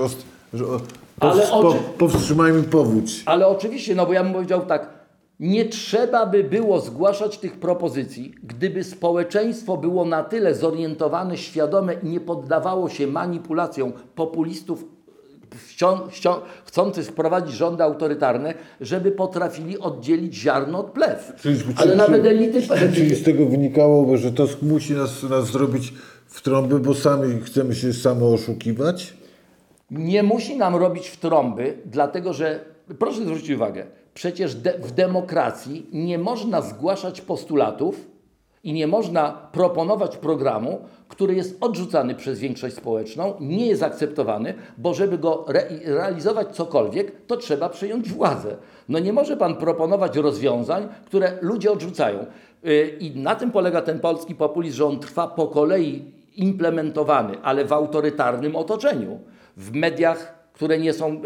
[0.53, 0.65] że
[1.21, 3.23] Ale oczy- powstrzymajmy powódź.
[3.25, 4.89] Ale oczywiście, no bo ja bym powiedział tak,
[5.39, 12.07] nie trzeba by było zgłaszać tych propozycji, gdyby społeczeństwo było na tyle zorientowane, świadome i
[12.09, 14.85] nie poddawało się manipulacjom populistów
[15.67, 15.99] wcią,
[16.65, 21.33] chcących wprowadzić rządy autorytarne, żeby potrafili oddzielić ziarno od plew.
[21.41, 22.61] Czyli- Ale czyli- nawet elity...
[22.93, 25.93] Czyli z tego wynikało, że to musi nas, nas zrobić
[26.27, 29.13] w trąby, bo sami chcemy się samo oszukiwać?
[29.91, 32.59] Nie musi nam robić w trąby, dlatego że,
[32.99, 38.07] proszę zwrócić uwagę, przecież de, w demokracji nie można zgłaszać postulatów
[38.63, 44.93] i nie można proponować programu, który jest odrzucany przez większość społeczną, nie jest akceptowany, bo
[44.93, 48.57] żeby go re, realizować cokolwiek, to trzeba przejąć władzę.
[48.89, 52.25] No nie może pan proponować rozwiązań, które ludzie odrzucają.
[52.63, 57.65] Yy, I na tym polega ten polski populizm, że on trwa po kolei implementowany, ale
[57.65, 59.19] w autorytarnym otoczeniu.
[59.57, 61.21] W mediach, które nie są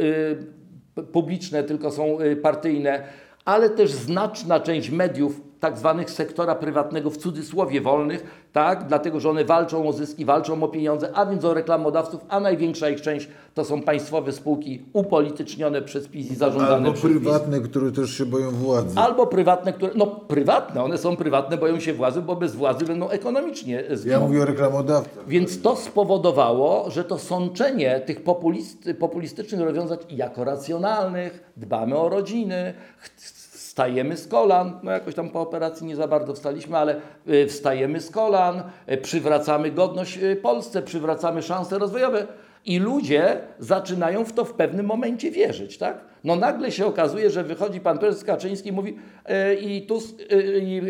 [0.98, 3.04] y, publiczne, tylko są y, partyjne,
[3.46, 9.30] ale też znaczna część mediów, tak zwanych sektora prywatnego, w cudzysłowie wolnych, tak, dlatego że
[9.30, 13.28] one walczą o zyski, walczą o pieniądze, a więc o reklamodawców, a największa ich część
[13.54, 17.12] to są państwowe spółki upolitycznione przez PiS i zarządzane Albo przez PiS.
[17.22, 19.00] prywatne, które też się boją władzy.
[19.00, 19.92] Albo prywatne, które.
[19.96, 24.24] No, prywatne, one są prywatne, boją się władzy, bo bez władzy będą ekonomicznie Ja zginąć.
[24.24, 25.28] mówię o reklamodawcach.
[25.28, 32.74] Więc to spowodowało, że to sączenie tych populist, populistycznych rozwiązań jako racjonalnych, dbamy o rodziny,
[33.00, 33.45] ch-
[33.76, 38.02] wstajemy z kolan, no jakoś tam po operacji nie za bardzo wstaliśmy, ale y, wstajemy
[38.02, 42.28] z kolan, y, przywracamy godność y, Polsce, przywracamy szanse rozwojowe.
[42.66, 46.06] I ludzie zaczynają w to w pewnym momencie wierzyć, tak?
[46.24, 50.16] No nagle się okazuje, że wychodzi pan prezes Kaczyński i mówi e, i Tusk,
[50.62, 50.82] i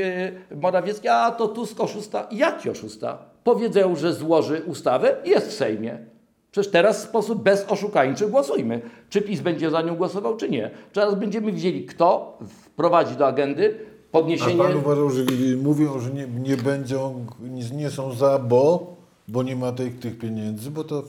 [0.52, 2.28] e, Morawiecki, a to Tusk oszusta.
[2.32, 3.18] Jaki oszusta?
[3.44, 6.15] Powiedzą, że złoży ustawę, jest w Sejmie.
[6.56, 8.82] Przecież teraz w sposób bezoszukańczy głosujmy.
[9.10, 10.72] Czy PiS będzie za nią głosował, czy nie.
[10.94, 14.64] Teraz będziemy wiedzieli, kto wprowadzi do agendy A podniesienie...
[14.64, 15.24] pan uważał, że
[15.64, 17.26] mówią, że nie, nie będą,
[17.74, 18.96] nie są za, bo,
[19.28, 21.04] bo nie ma tych, tych pieniędzy, bo to...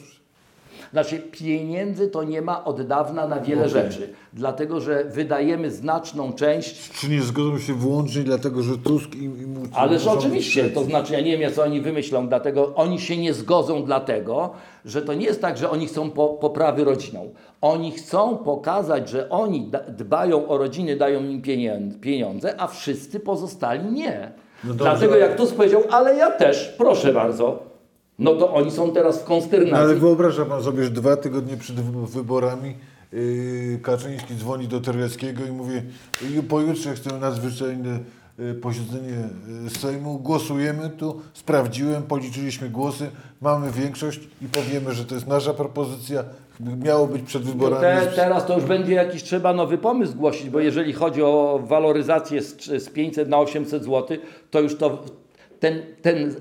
[0.97, 6.91] Znaczy, pieniędzy to nie ma od dawna na wiele rzeczy, dlatego że wydajemy znaczną część
[6.91, 10.85] Czy nie zgodzą się wyłącznie dlatego, że Tusk im, im Ależ muszą oczywiście, być to
[10.85, 14.51] znaczy ja nie wiem, co oni wymyślą, dlatego oni się nie zgodzą dlatego,
[14.85, 17.31] że to nie jest tak, że oni chcą po, poprawy rodziną.
[17.61, 23.21] Oni chcą pokazać, że oni da, dbają o rodziny, dają im pieniądze, pieniądze a wszyscy
[23.21, 24.33] pozostali nie.
[24.65, 27.66] No dobrze, dlatego ale- jak Tusk powiedział, ale ja też, proszę bardzo,
[28.19, 29.75] no to oni są teraz w No, konsternacji.
[29.77, 32.75] ale wyobraża pan sobie, że dwa tygodnie przed wy- wyborami
[33.13, 35.83] yy, Kaczyński dzwoni do Terleckiego i mówi
[36.23, 37.99] "Ju- pojutrze chcę nadzwyczajne
[38.39, 39.29] yy, posiedzenie
[39.65, 45.55] yy, Sejmu, głosujemy tu, sprawdziłem, policzyliśmy głosy, mamy większość i powiemy, że to jest nasza
[45.55, 46.25] propozycja,
[46.85, 47.83] miało być przed wyborami.
[47.83, 52.43] Te, teraz to już będzie jakiś trzeba nowy pomysł zgłosić, bo jeżeli chodzi o waloryzację
[52.43, 54.19] z, z 500 na 800 zł,
[54.51, 55.03] to już to
[55.61, 56.35] ten, ten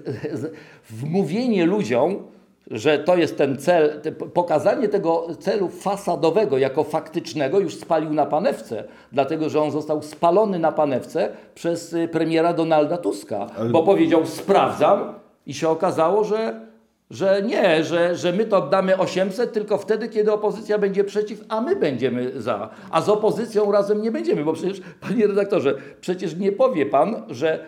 [0.90, 2.24] wmówienie ludziom,
[2.72, 4.02] że to jest ten cel,
[4.34, 10.60] pokazanie tego celu fasadowego jako faktycznego już spalił na panewce, dlatego że on został spalony
[10.60, 15.14] na panewce przez y, premiera Donalda Tuska, bo powiedział sprawdzam
[15.46, 16.66] i się okazało, że
[17.10, 21.62] że nie, że, że my to damy 800 tylko wtedy, kiedy opozycja będzie przeciw, a
[21.62, 22.70] my będziemy za.
[22.92, 27.66] A z opozycją razem nie będziemy, bo przecież, panie redaktorze, przecież nie powie pan, że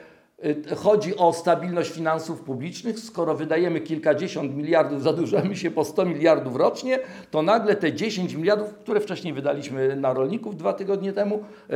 [0.75, 6.99] chodzi o stabilność finansów publicznych, skoro wydajemy kilkadziesiąt miliardów, zadłużamy się po 100 miliardów rocznie,
[7.31, 11.73] to nagle te 10 miliardów, które wcześniej wydaliśmy na rolników dwa tygodnie temu, y,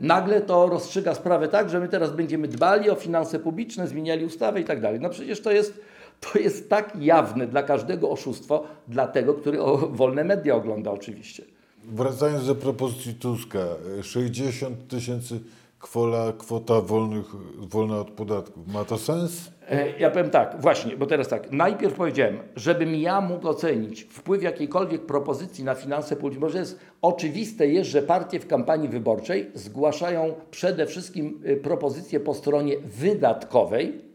[0.00, 4.60] nagle to rozstrzyga sprawę tak, że my teraz będziemy dbali o finanse publiczne, zmieniali ustawę
[4.60, 5.00] i tak dalej.
[5.00, 5.80] No przecież to jest
[6.20, 11.44] to jest tak jawne dla każdego oszustwo, dla tego, który o, wolne media ogląda oczywiście.
[11.84, 13.58] Wracając do propozycji Tuska,
[13.96, 15.40] yy, 60 tysięcy
[15.80, 17.26] kwota, kwota wolnych,
[17.58, 18.66] wolna od podatków.
[18.68, 19.50] Ma to sens?
[19.70, 24.42] E, Ja powiem tak, właśnie, bo teraz tak, najpierw powiedziałem, żebym ja mógł ocenić wpływ
[24.42, 30.34] jakiejkolwiek propozycji na finanse publiczne, bo jest oczywiste jest, że partie w kampanii wyborczej zgłaszają
[30.50, 34.10] przede wszystkim y, propozycje po stronie wydatkowej,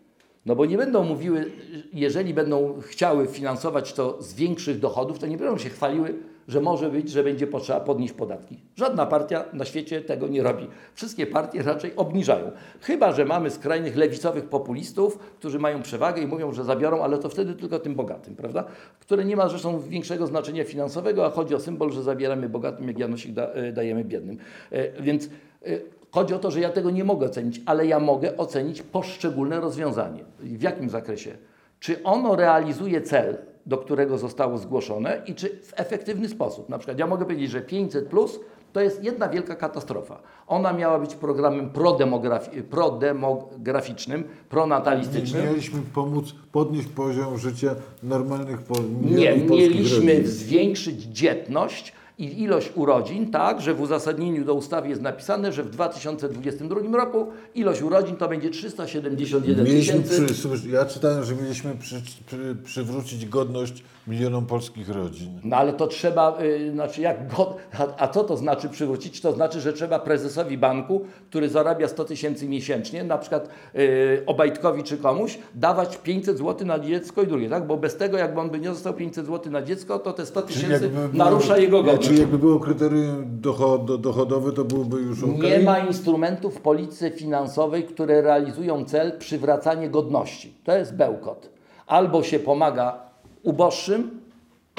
[0.45, 1.51] no bo nie będą mówiły,
[1.93, 6.15] jeżeli będą chciały finansować to z większych dochodów, to nie będą się chwaliły,
[6.47, 8.59] że może być, że będzie potrzeba podnieść podatki.
[8.75, 10.67] Żadna partia na świecie tego nie robi.
[10.93, 12.51] Wszystkie partie raczej obniżają.
[12.81, 17.29] Chyba, że mamy skrajnych lewicowych populistów, którzy mają przewagę i mówią, że zabiorą, ale to
[17.29, 18.63] wtedy tylko tym bogatym, prawda?
[18.99, 22.99] Które nie ma zresztą większego znaczenia finansowego, a chodzi o symbol, że zabieramy bogatym, jak
[22.99, 24.37] Janosik da, e, dajemy biednym.
[24.71, 25.29] E, Więc
[25.65, 29.59] e, Chodzi o to, że ja tego nie mogę ocenić, ale ja mogę ocenić poszczególne
[29.59, 30.23] rozwiązanie.
[30.39, 31.37] W jakim zakresie?
[31.79, 36.69] czy ono realizuje cel, do którego zostało zgłoszone i czy w efektywny sposób.
[36.69, 38.39] Na przykład ja mogę powiedzieć, że 500 plus
[38.73, 40.19] to jest jedna wielka katastrofa.
[40.47, 45.45] Ona miała być programem prodemografi- prodemograficznym, pronatalistycznym.
[45.45, 53.61] Mieliśmy pomóc podnieść poziom życia normalnych po, Nie, mieliśmy zwiększyć dzietność i ilość urodzin, tak,
[53.61, 58.49] że w uzasadnieniu do ustawy jest napisane, że w 2022 roku ilość urodzin to będzie
[58.49, 60.33] 371 Mieliśmy tysięcy.
[60.33, 65.39] przy, ja czytałem, że mieliśmy przy, przy, przywrócić godność milionom polskich rodzin.
[65.43, 69.21] No ale to trzeba, y, znaczy jak go, a, a co to znaczy przywrócić?
[69.21, 74.83] To znaczy, że trzeba prezesowi banku, który zarabia 100 tysięcy miesięcznie, na przykład y, Obajtkowi
[74.83, 77.67] czy komuś, dawać 500 zł na dziecko i drugie, tak?
[77.67, 80.41] Bo bez tego, jakby on by nie dostał 500 zł na dziecko, to te 100
[80.41, 82.07] tysięcy narusza jego godność.
[82.07, 85.29] Czyli jakby było kryterium dochod, dochodowe, to byłoby już ok.
[85.29, 90.53] Nie ma instrumentów w polityce finansowej, które realizują cel przywracanie godności.
[90.63, 91.49] To jest bełkot.
[91.87, 93.04] Albo się pomaga
[93.45, 94.11] uboższym,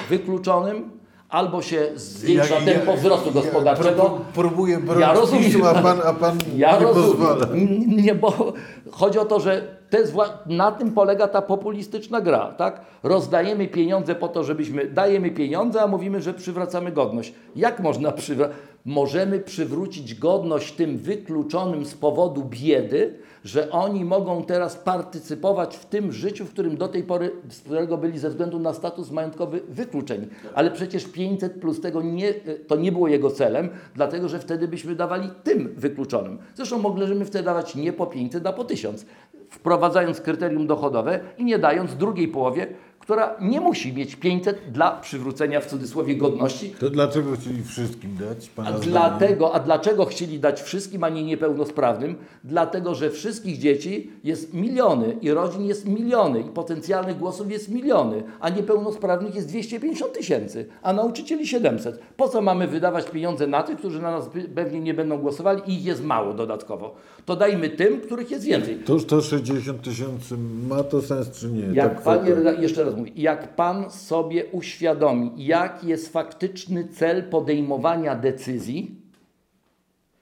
[0.09, 0.91] wykluczonym,
[1.29, 4.03] albo się zwiększa tempo wzrostu gospodarczego.
[4.03, 5.63] Ja, pró- próbuję bronić Ja rozumiem.
[5.65, 7.11] A pan, a pan Ja nie rozumiem.
[7.11, 7.47] pozwala.
[7.87, 8.53] Nie, bo
[8.91, 12.81] chodzi o to, że wła- na tym polega ta populistyczna gra, tak?
[13.03, 17.33] Rozdajemy pieniądze po to, żebyśmy dajemy pieniądze, a mówimy, że przywracamy godność.
[17.57, 18.57] Jak można przywracać?
[18.87, 26.13] Możemy przywrócić godność tym wykluczonym z powodu biedy, że oni mogą teraz partycypować w tym
[26.13, 30.27] życiu, w którym do tej pory, z którego byli ze względu na status majątkowy wykluczeni.
[30.55, 32.35] Ale przecież 500 plus tego nie,
[32.67, 36.39] to nie było jego celem, dlatego że wtedy byśmy dawali tym wykluczonym.
[36.55, 39.07] Zresztą mogliśmy wtedy dawać nie po 500, a po 1000,
[39.51, 42.67] wprowadzając kryterium dochodowe i nie dając drugiej połowie,
[43.07, 48.49] która nie musi mieć 500 dla przywrócenia w cudzysłowie godności, To dlaczego chcieli wszystkim dać?
[48.49, 52.15] Pana a dlatego, a dlaczego chcieli dać wszystkim, a nie niepełnosprawnym?
[52.45, 58.23] Dlatego, że wszystkich dzieci jest miliony i rodzin jest miliony i potencjalnych głosów jest miliony,
[58.41, 62.01] a niepełnosprawnych jest 250 tysięcy, a nauczycieli 700.
[62.17, 65.75] Po co mamy wydawać pieniądze na tych, którzy na nas pewnie nie będą głosowali i
[65.75, 66.95] ich jest mało dodatkowo?
[67.27, 68.79] To dajmy tym, których jest więcej.
[68.79, 70.35] To, to 60 tysięcy
[70.69, 71.75] ma to sens, czy nie?
[71.75, 78.15] Jak Ta panie, jeszcze raz mówię, jak pan sobie uświadomi, jaki jest faktyczny cel podejmowania
[78.15, 79.01] decyzji,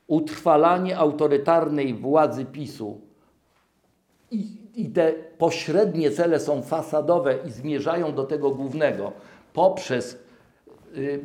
[0.07, 3.01] utrwalanie autorytarnej władzy PiSu
[4.31, 9.13] i, i te pośrednie cele są fasadowe i zmierzają do tego głównego
[9.53, 10.19] poprzez
[10.97, 11.25] y,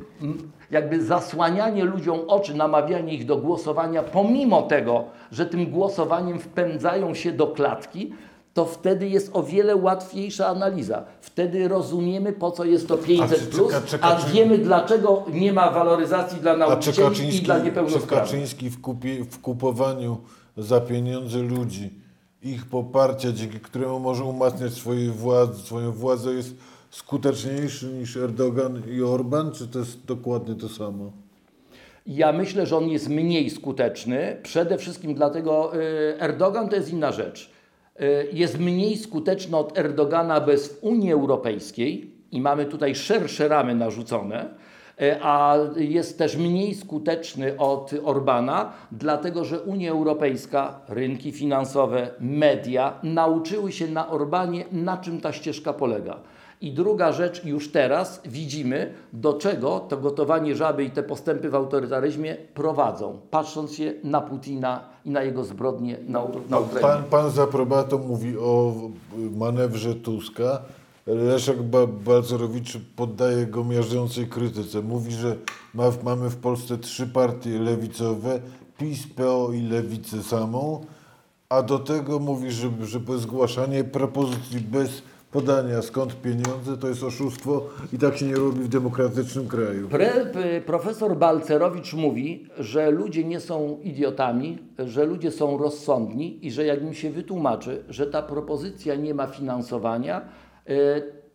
[0.72, 7.32] jakby zasłanianie ludziom oczy, namawianie ich do głosowania, pomimo tego, że tym głosowaniem wpędzają się
[7.32, 8.14] do klatki,
[8.54, 11.04] to wtedy jest o wiele łatwiejsza analiza.
[11.22, 15.26] Wtedy rozumiemy, po co jest to 500, czy- plus, czy- czy- a czy- wiemy, dlaczego
[15.34, 16.60] nie ma waloryzacji dla A czy
[17.02, 18.30] nauczycieli i dla czy niepełnosprawnych.
[18.30, 20.18] Kaczyński w, kupie, w kupowaniu
[20.58, 21.90] za pieniądze ludzi,
[22.44, 26.56] ich poparcia, dzięki któremu może umacniać swoje władze, swoją władzę, jest
[26.90, 31.12] skuteczniejszy niż Erdogan i Orban, czy to jest dokładnie to samo?
[32.08, 34.38] Ja myślę, że on jest mniej skuteczny.
[34.44, 35.80] Przede wszystkim dlatego y,
[36.20, 37.50] Erdogan to jest inna rzecz.
[38.02, 44.46] Y, Jest mniej skuteczny od Erdogana bez Unii Europejskiej i mamy tutaj szersze ramy narzucone,
[45.02, 53.00] y, a jest też mniej skuteczny od Orbana, dlatego że Unia Europejska, rynki finansowe, media
[53.04, 56.20] nauczyły się na Orbanie, na czym ta ścieżka polega.
[56.62, 61.56] I druga rzecz, już teraz widzimy, do czego to gotowanie żaby i te postępy w
[61.56, 66.82] autorytaryzmie prowadzą, patrząc się na Putina i na jego zbrodnie na, na Ukrainie.
[66.82, 68.74] Pan, pan z aprobatą mówi o
[69.36, 70.62] manewrze Tuska.
[71.08, 74.82] Leszek ba Balcerowicz poddaje go miażdżącej krytyce.
[74.82, 75.36] Mówi, że
[75.74, 78.40] ma, mamy w Polsce trzy partie lewicowe,
[78.78, 80.86] PiS, PO i Lewicę samą,
[81.50, 87.70] a do tego mówi, że, że zgłaszanie propozycji bez podania skąd pieniądze to jest oszustwo
[87.94, 89.88] i tak się nie robi w demokratycznym kraju.
[89.88, 90.12] Pre,
[90.66, 96.82] profesor Balcerowicz mówi, że ludzie nie są idiotami, że ludzie są rozsądni i że jak
[96.82, 100.22] im się wytłumaczy, że ta propozycja nie ma finansowania
[100.66, 100.76] yy,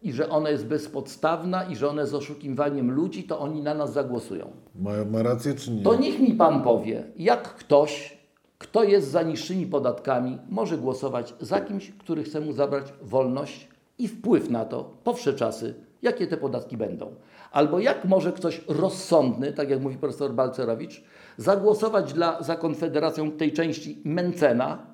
[0.02, 3.92] i że ona jest bezpodstawna i że ona jest oszukiwaniem ludzi, to oni na nas
[3.92, 4.50] zagłosują.
[4.74, 5.82] Ma, ma rację czy nie?
[5.82, 8.18] To niech mi pan powie, jak ktoś,
[8.58, 14.08] kto jest za niższymi podatkami, może głosować za kimś, który chce mu zabrać wolność i
[14.08, 17.14] wpływ na to, po wsze czasy, jakie te podatki będą.
[17.52, 21.04] Albo jak może ktoś rozsądny, tak jak mówi profesor Balcerowicz,
[21.36, 24.86] zagłosować dla, za Konfederacją tej części Mencena,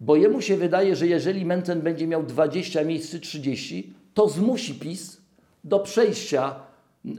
[0.00, 4.74] bo jemu się wydaje, że jeżeli Mencen będzie miał 20 miejsc czy 30, to zmusi
[4.74, 5.20] PiS
[5.64, 6.54] do przejścia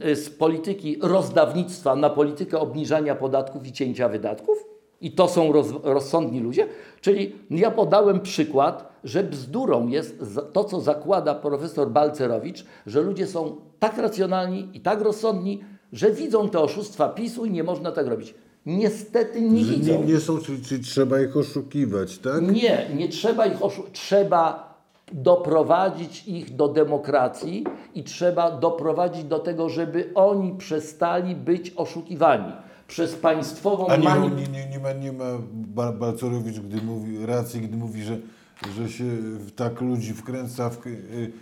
[0.06, 4.73] y, z polityki rozdawnictwa na politykę obniżania podatków i cięcia wydatków
[5.04, 6.68] I to są roz, rozsądni ludzie.
[7.02, 10.24] Czyli ja podałem przykład, że bzdurą jest
[10.54, 16.50] to, co zakłada profesor Balcerowicz, że ludzie są tak racjonalni i tak rozsądni, że widzą
[16.50, 18.36] te oszustwa PiSu i nie można tak robić.
[18.66, 19.92] Niestety nie Że widzą.
[20.04, 22.42] nie, nie są, czyli, czyli trzeba ich oszukiwać, tak?
[22.52, 24.74] Nie, nie trzeba ich oszu- Trzeba
[25.14, 27.64] doprowadzić ich do demokracji
[27.96, 32.52] i trzeba doprowadzić do tego, żeby oni przestali być oszukiwani
[32.88, 37.26] przez państwową A nie, manip- nie, nie, nie ma, nie ma Ba- Balcerowicz, gdy mówi,
[37.26, 38.18] racji, gdy mówi, że,
[38.78, 39.04] że się
[39.56, 40.78] tak ludzi wkręca w,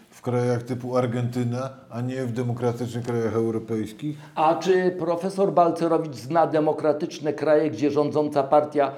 [0.10, 4.18] w krajach typu Argentyna, a nie w demokratycznych krajach europejskich?
[4.36, 8.92] A czy profesor Balcerowicz zna demokratyczne kraje, gdzie rządząca partia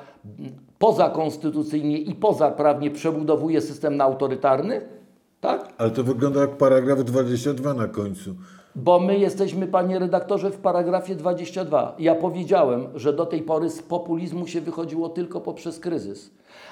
[0.79, 4.81] pozakonstytucyjnie i pozaprawnie przebudowuje system na autorytarny?
[5.41, 5.73] Tak?
[5.77, 8.35] Ale to wygląda jak paragraf 22 na końcu.
[8.75, 11.95] Bo my jesteśmy, panie redaktorze, w paragrafie 22.
[11.99, 16.31] Ja powiedziałem, że do tej pory z populizmu się wychodziło tylko poprzez kryzys.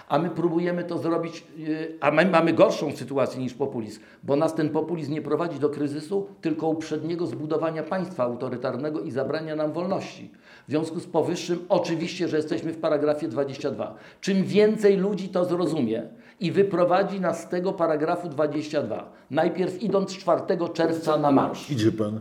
[0.09, 4.55] A my próbujemy to zrobić, yy, a my mamy gorszą sytuację niż populizm, bo nas
[4.55, 10.31] ten populizm nie prowadzi do kryzysu, tylko uprzedniego zbudowania państwa autorytarnego i zabrania nam wolności.
[10.67, 13.95] W związku z powyższym, oczywiście, że jesteśmy w paragrafie 22.
[14.21, 16.03] Czym więcej ludzi to zrozumie
[16.41, 20.41] i wyprowadzi nas z tego paragrafu 22, najpierw idąc 4
[20.73, 21.69] czerwca na marsz.
[21.69, 22.19] Idzie pan.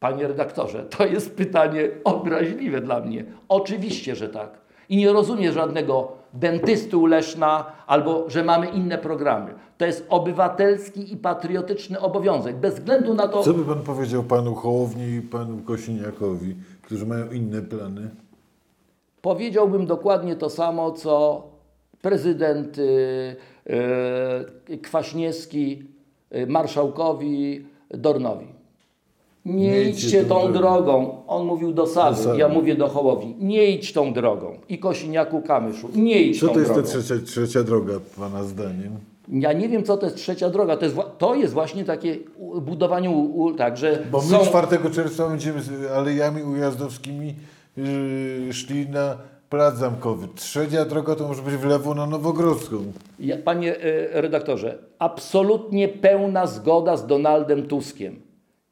[0.00, 3.24] Panie redaktorze, to jest pytanie obraźliwe dla mnie.
[3.48, 4.50] Oczywiście, że tak.
[4.88, 9.54] I nie rozumiem żadnego dentysty u Leszna albo że mamy inne programy.
[9.78, 12.56] To jest obywatelski i patriotyczny obowiązek.
[12.56, 17.30] Bez względu na to, Co by pan powiedział panu Hołowni i panu Kosiniakowi, którzy mają
[17.30, 18.10] inne plany?
[19.24, 21.42] powiedziałbym dokładnie to samo, co
[22.08, 23.36] prezydent y,
[24.82, 25.82] Kwaśniewski
[26.34, 28.46] y, marszałkowi Dornowi.
[29.44, 30.52] Nie, Nie idźcie tą drogą.
[30.52, 31.22] drogą.
[31.26, 32.38] On mówił do Sady, Do Sady.
[32.38, 33.36] ja mówię do Hołowni.
[33.40, 34.58] Nie idź tą drogą.
[34.68, 35.88] I Kosiniaku Kamyszu.
[35.94, 36.88] Nie idź Co tą to jest ta drogą.
[36.88, 38.92] trzecia, trzecia droga, pana zdaniem?
[39.28, 40.76] Ja nie wiem, co to jest trzecia droga.
[40.76, 42.16] To jest, to jest właśnie takie
[42.62, 43.10] budowanie,
[43.58, 44.44] tak, że Bo my są...
[44.46, 47.34] 4 czerwca będziemy z alejami ujazdowskimi
[47.76, 49.16] yy, szli na
[49.50, 50.28] Plac Zamkowy.
[50.34, 52.76] Trzecia droga to może być w lewo na Nowogrodzką.
[53.18, 58.22] Ja, panie e, redaktorze, absolutnie pełna zgoda z Donaldem Tuskiem.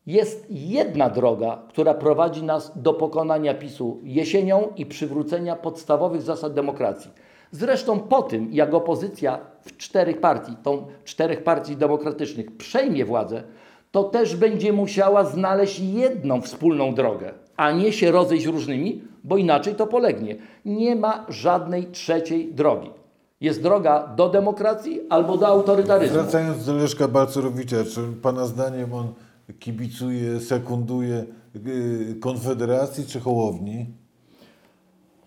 [0.06, 7.10] Jest jedna droga, która prowadzi nas do pokonania PiSu jesienią i przywrócenia podstawowych zasad demokracji.
[7.50, 13.42] Zresztą po tym, jak opozycja w czterech partii, tą czterech partii demokratycznych przejmie władzę,
[13.90, 19.74] to też będzie musiała znaleźć jedną wspólną drogę, a nie się rozejść różnymi, bo inaczej
[19.74, 20.36] to polegnie.
[20.64, 22.90] Nie ma żadnej trzeciej drogi.
[23.40, 26.14] Jest droga do demokracji albo do autorytaryzmu.
[26.14, 29.06] Wracając do Leszka Balcerowicza, czy pana zdaniem on
[29.58, 33.86] kibicuje, sekunduje yy, Konfederacji czy Hołowni?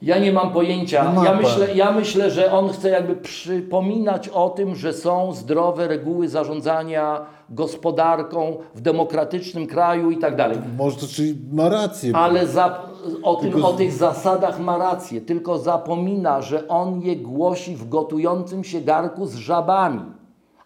[0.06, 1.12] Ja nie mam pojęcia.
[1.16, 1.42] No Ja pan.
[1.42, 7.26] myślę, ja myślę, że on chce jakby przypominać o tym, że są zdrowe reguły zarządzania
[7.50, 10.58] gospodarką w demokratycznym kraju i tak dalej.
[10.78, 12.16] Może to czyli ma rację.
[12.16, 12.82] Ale za,
[13.24, 17.90] o, tym, Tylko o tych zasadach ma rację, tylko zapomina, że on je głosi w
[17.90, 20.02] gotującym się garku z żabami,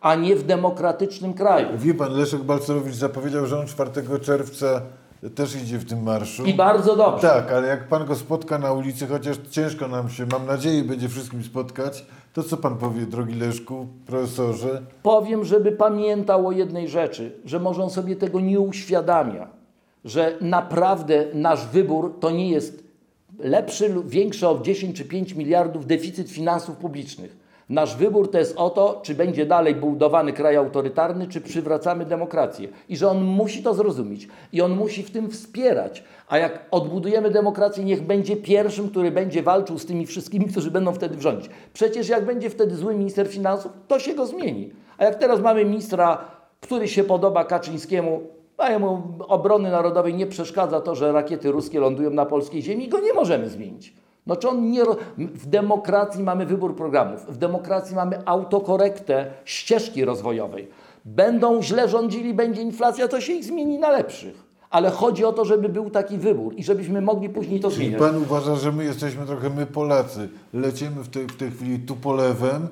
[0.01, 1.67] a nie w demokratycznym kraju.
[1.77, 4.81] Wie pan, Leszek Balcerowicz zapowiedział, że on 4 czerwca
[5.35, 6.45] też idzie w tym marszu.
[6.45, 7.27] I bardzo dobrze.
[7.27, 11.09] Tak, ale jak pan go spotka na ulicy, chociaż ciężko nam się, mam nadzieję, będzie
[11.09, 14.81] wszystkim spotkać, to co pan powie, drogi Leszku, profesorze?
[15.03, 19.47] Powiem, żeby pamiętał o jednej rzeczy, że może on sobie tego nie uświadamia,
[20.05, 22.83] że naprawdę nasz wybór to nie jest
[23.39, 27.38] lepszy lub większy o 10 czy 5 miliardów deficyt finansów publicznych.
[27.69, 32.67] Nasz wybór to jest o to, czy będzie dalej budowany kraj autorytarny, czy przywracamy demokrację.
[32.89, 34.27] I że on musi to zrozumieć.
[34.53, 36.03] I on musi w tym wspierać.
[36.27, 40.93] A jak odbudujemy demokrację, niech będzie pierwszym, który będzie walczył z tymi wszystkimi, którzy będą
[40.93, 41.51] wtedy rządzić.
[41.73, 44.71] Przecież jak będzie wtedy zły minister finansów, to się go zmieni.
[44.97, 46.17] A jak teraz mamy ministra,
[46.61, 48.21] który się podoba Kaczyńskiemu,
[48.57, 52.99] a jemu obrony narodowej nie przeszkadza to, że rakiety ruskie lądują na polskiej ziemi, go
[52.99, 53.93] nie możemy zmienić.
[54.29, 54.83] No czy on nie...
[55.17, 60.67] W demokracji mamy wybór programów, w demokracji mamy autokorektę ścieżki rozwojowej.
[61.05, 64.43] Będą źle rządzili, będzie inflacja, to się ich zmieni na lepszych.
[64.69, 67.99] Ale chodzi o to, żeby był taki wybór i żebyśmy mogli później to Czyli zmieniać.
[67.99, 71.95] pan uważa, że my jesteśmy trochę my Polacy, lecimy w tej, w tej chwili tu
[71.95, 72.67] polewem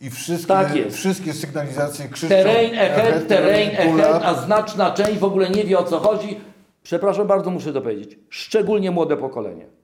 [0.00, 5.50] i wszystkie, Tak wszystkie sygnalizacje krzyczą Terrain ahead, terrain ahead, a znaczna część w ogóle
[5.50, 6.40] nie wie o co chodzi.
[6.82, 8.18] Przepraszam bardzo, muszę to powiedzieć.
[8.28, 9.81] Szczególnie młode pokolenie.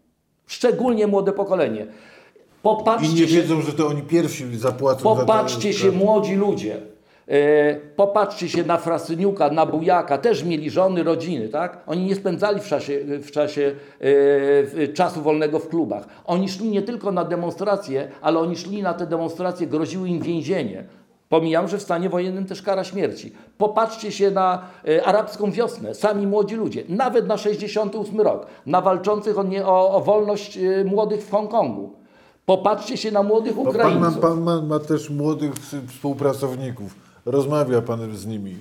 [0.48, 1.80] Szczególnie młode pokolenie.
[1.80, 6.34] I Popatrzcie nie się, wiedzą, że to oni pierwsi zapłacą za popatrzcie te- się młodzi
[6.34, 6.76] ludzie.
[7.28, 11.78] E, Popatrzcie się na Frasyniuka, na Bujaka, też mieli żony, rodziny, tak?
[11.86, 16.04] Oni nie spędzali w czasie, w czasie w- czasu wolnego w klubach.
[16.24, 20.84] Oni szli nie tylko na demonstracje, ale oni szli na te demonstracje, groziły im więzienie.
[21.28, 23.32] Pomijam, że w stanie wojennym też kara śmierci.
[23.58, 29.38] Popatrzcie się na e, arabską wiosnę, sami młodzi ludzie, nawet na 68 rok, na walczących
[29.38, 31.92] o, nie, o, o wolność e, młodych w Hongkongu.
[32.46, 34.14] Popatrzcie się na młodych Bo Pan, Ukraińców.
[34.16, 35.52] ma, pan ma, ma też młodych
[35.88, 36.94] współpracowników.
[37.26, 38.56] Rozmawia pan z nimi.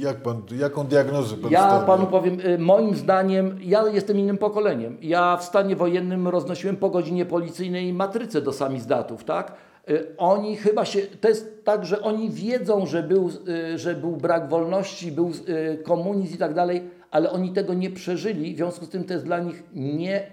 [0.00, 1.86] Jak pan, jaką diagnozę pan Ja stawia?
[1.86, 4.96] panu powiem, y, moim zdaniem, ja jestem innym pokoleniem.
[5.02, 9.52] Ja w stanie wojennym roznosiłem po godzinie policyjnej matrycę do samizdatów, tak?
[9.90, 13.30] Y, Oni chyba się, to jest tak, że oni wiedzą, że był,
[13.74, 17.90] y, że był brak wolności, był y, komunizm i tak dalej, ale oni tego nie
[17.90, 20.26] przeżyli, w związku z tym to jest dla nich nie,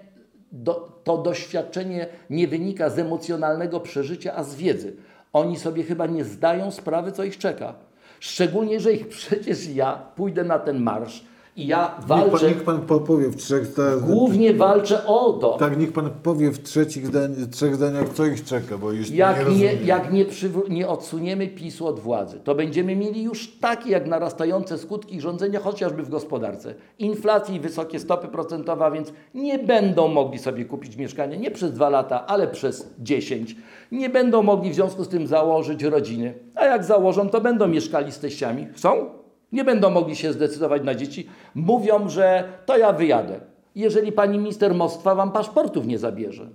[0.52, 4.94] do, to doświadczenie nie wynika z emocjonalnego przeżycia, a z wiedzy.
[5.34, 7.76] Oni sobie chyba nie zdają sprawy, co ich czeka.
[8.20, 11.26] Szczególnie, że ich przecież ja pójdę na ten marsz
[11.58, 14.00] i ja Niech pan, walczę, niech pan po- powie w trzech zdaniach.
[14.02, 15.58] głównie walczę o to.
[15.58, 19.38] Tak, niech pan powie w trzecich zdań, trzech zdaniach, co ich czeka, bo nie Jak
[19.40, 19.76] nie, rozumiem.
[19.86, 20.26] jak nie,
[20.70, 26.04] nie odsuniemy PiSu od władzy, to będziemy mieli już takie jak narastające skutki rządzenia, chociażby
[26.04, 26.74] w gospodarce.
[27.00, 31.90] Inflacji i wysokie stopy procentowe, więc nie będą mogli sobie kupić mieszkania nie przez dwa
[31.90, 33.56] lata, ale przez 10.
[33.92, 36.34] Nie będą mogli w związku z tym założyć rodziny.
[36.56, 38.68] A jak założą, to będą mieszkali z teściami.
[38.74, 39.10] Chcą?
[39.52, 41.28] Nie będą mogli się zdecydować na dzieci.
[41.56, 43.40] Mówią, że to ja wyjadę.
[43.76, 46.48] Jeżeli pani minister Moskwa wam paszportów nie zabierze.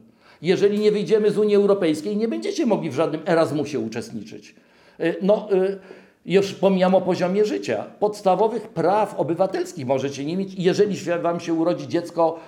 [0.43, 4.55] Jeżeli nie wyjdziemy z Unii Europejskiej, nie będziecie mogli w żadnym Erasmusie uczestniczyć.
[5.01, 5.78] Y, No, y,
[6.26, 7.84] już pomijam o poziomie życia.
[8.01, 12.38] Podstawowych praw obywatelskich możecie nie mieć, jeżeli wam się urodzi dziecko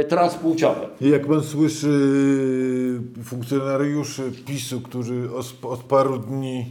[0.00, 0.88] y, transpłciowe.
[1.00, 1.88] Jak pan słyszy
[3.24, 5.28] funkcjonariuszy PiSu, którzy
[5.62, 6.66] od paru dni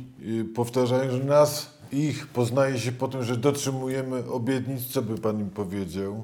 [0.55, 5.49] powtarzają, że nas, ich poznaje się po tym, że dotrzymujemy obietnic, co by pan im
[5.49, 6.23] powiedział?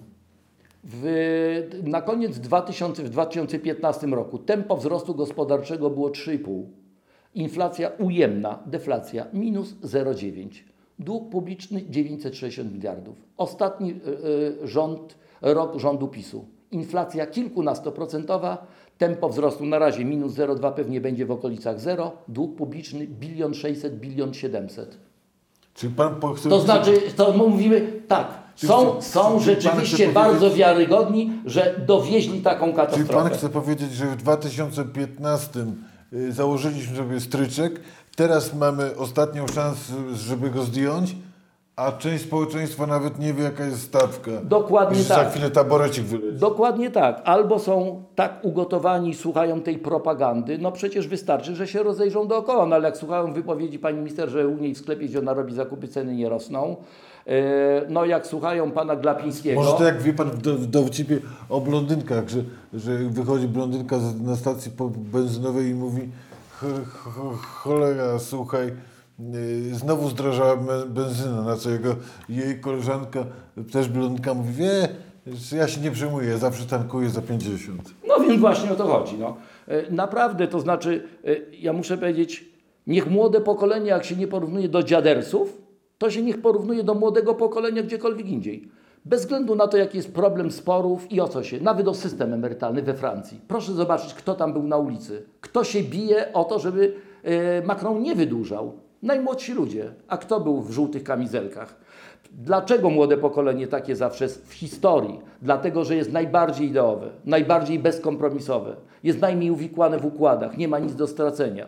[0.84, 6.64] W, na koniec 2000, w 2015 roku tempo wzrostu gospodarczego było 3,5.
[7.36, 10.48] Inflacja ujemna, deflacja minus 0,9.
[11.00, 13.16] Dług publiczny 960 miliardów.
[13.38, 13.92] Ostatni
[14.64, 16.46] y, rząd, rok rządu PiSu.
[16.72, 22.12] Inflacja kilkunastoprocentowa, tempo wzrostu na razie minus 0,2 pewnie będzie w okolicach 0.
[22.28, 25.07] Dług publiczny bilion 600, bilion 700.
[25.78, 26.50] Czy pan chce...
[26.50, 32.74] To znaczy, to mówimy tak, są, chce- są rzeczywiście bardzo wiarygodni, że dowieźli taką Czy
[32.76, 33.30] pan katastrofę.
[33.36, 35.66] chce powiedzieć, że w 2015
[36.14, 37.80] y, założyliśmy sobie stryczek,
[38.16, 41.16] teraz mamy ostatnią szansę, żeby go zdjąć,
[41.78, 44.32] a część społeczeństwa nawet nie wie, jaka jest stawka.
[44.44, 45.18] Dokładnie tak.
[45.18, 46.40] Za chwilę taborecik wyleci.
[46.40, 47.22] Dokładnie tak.
[47.26, 52.66] Albo są tak ugotowani, słuchają tej propagandy, no przecież wystarczy, że się rozejrzą dookoła.
[52.66, 55.54] No ale jak słuchają wypowiedzi pani minister, że u niej w sklepie, gdzie ona robi
[55.54, 56.76] zakupy, ceny nie rosną,
[57.28, 57.32] e,
[57.90, 59.62] no jak słuchają pana Glapińskiego...
[59.62, 61.20] Może to jak wie pan w, do, w dowcipie
[61.50, 62.40] o blondynkach, że,
[62.74, 66.02] że wychodzi blondynka na stacji benzynowej i mówi
[66.52, 68.72] "Ch- ch- cholera, słuchaj,
[69.72, 70.58] znowu zdrożała
[70.88, 71.96] benzyna, na co jego,
[72.30, 73.26] jej koleżanka,
[73.72, 74.88] też blondynka mówi, wie,
[75.58, 77.82] ja się nie przejmuję, zawsze tankuję za 50.
[78.08, 79.18] No więc właśnie o to chodzi.
[79.18, 79.38] No.
[79.68, 82.46] E, Naprawdę, to znaczy, e, ja muszę powiedzieć,
[82.88, 85.62] niech młode pokolenie, jak się nie porównuje do dziadersów,
[85.98, 88.68] to się niech porównuje do młodego pokolenia gdziekolwiek indziej.
[89.06, 92.34] Bez względu na to, jaki jest problem sporów i o co się, nawet o system
[92.34, 93.42] emerytalny we Francji.
[93.48, 95.24] Proszę zobaczyć, kto tam był na ulicy.
[95.42, 96.94] Kto się bije o to, żeby
[97.66, 98.74] Macron nie wydłużał.
[99.04, 99.94] Najmłodsi ludzie.
[100.08, 101.76] A kto był w żółtych kamizelkach?
[102.32, 105.20] Dlaczego młode pokolenie takie zawsze jest w historii?
[105.42, 110.96] Dlatego, że jest najbardziej ideowe, najbardziej bezkompromisowe, jest najmniej uwikłane w układach, nie ma nic
[110.96, 111.68] do stracenia.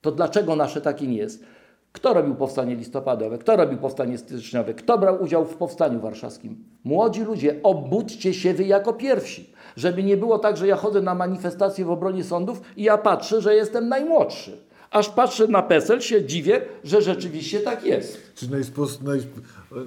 [0.00, 1.44] To dlaczego nasze takie nie jest?
[1.92, 3.38] Kto robił powstanie listopadowe?
[3.38, 4.74] Kto robił powstanie styczniowe?
[4.74, 6.64] Kto brał udział w powstaniu warszawskim?
[6.84, 9.52] Młodzi ludzie, obudźcie się wy jako pierwsi.
[9.76, 13.40] Żeby nie było tak, że ja chodzę na manifestacje w obronie sądów i ja patrzę,
[13.40, 14.69] że jestem najmłodszy.
[14.90, 18.18] Aż patrzę na PESEL, się dziwię, że rzeczywiście tak jest.
[18.34, 19.20] Czy najspos, naj,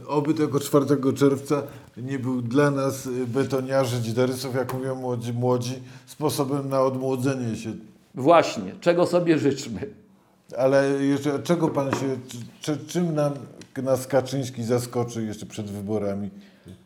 [0.08, 0.86] oby tego 4
[1.16, 1.64] czerwca
[1.98, 5.76] nie był dla nas y, betoniarzy, dziderysów, jak mówią młodzi, młodzi,
[6.06, 7.74] sposobem na odmłodzenie się.
[8.16, 9.90] Właśnie, czego sobie życzmy.
[10.58, 12.18] Ale jeszcze czego pan się,
[12.62, 13.34] czy, czym nam,
[13.84, 16.30] nas Kaczyński zaskoczy jeszcze przed wyborami?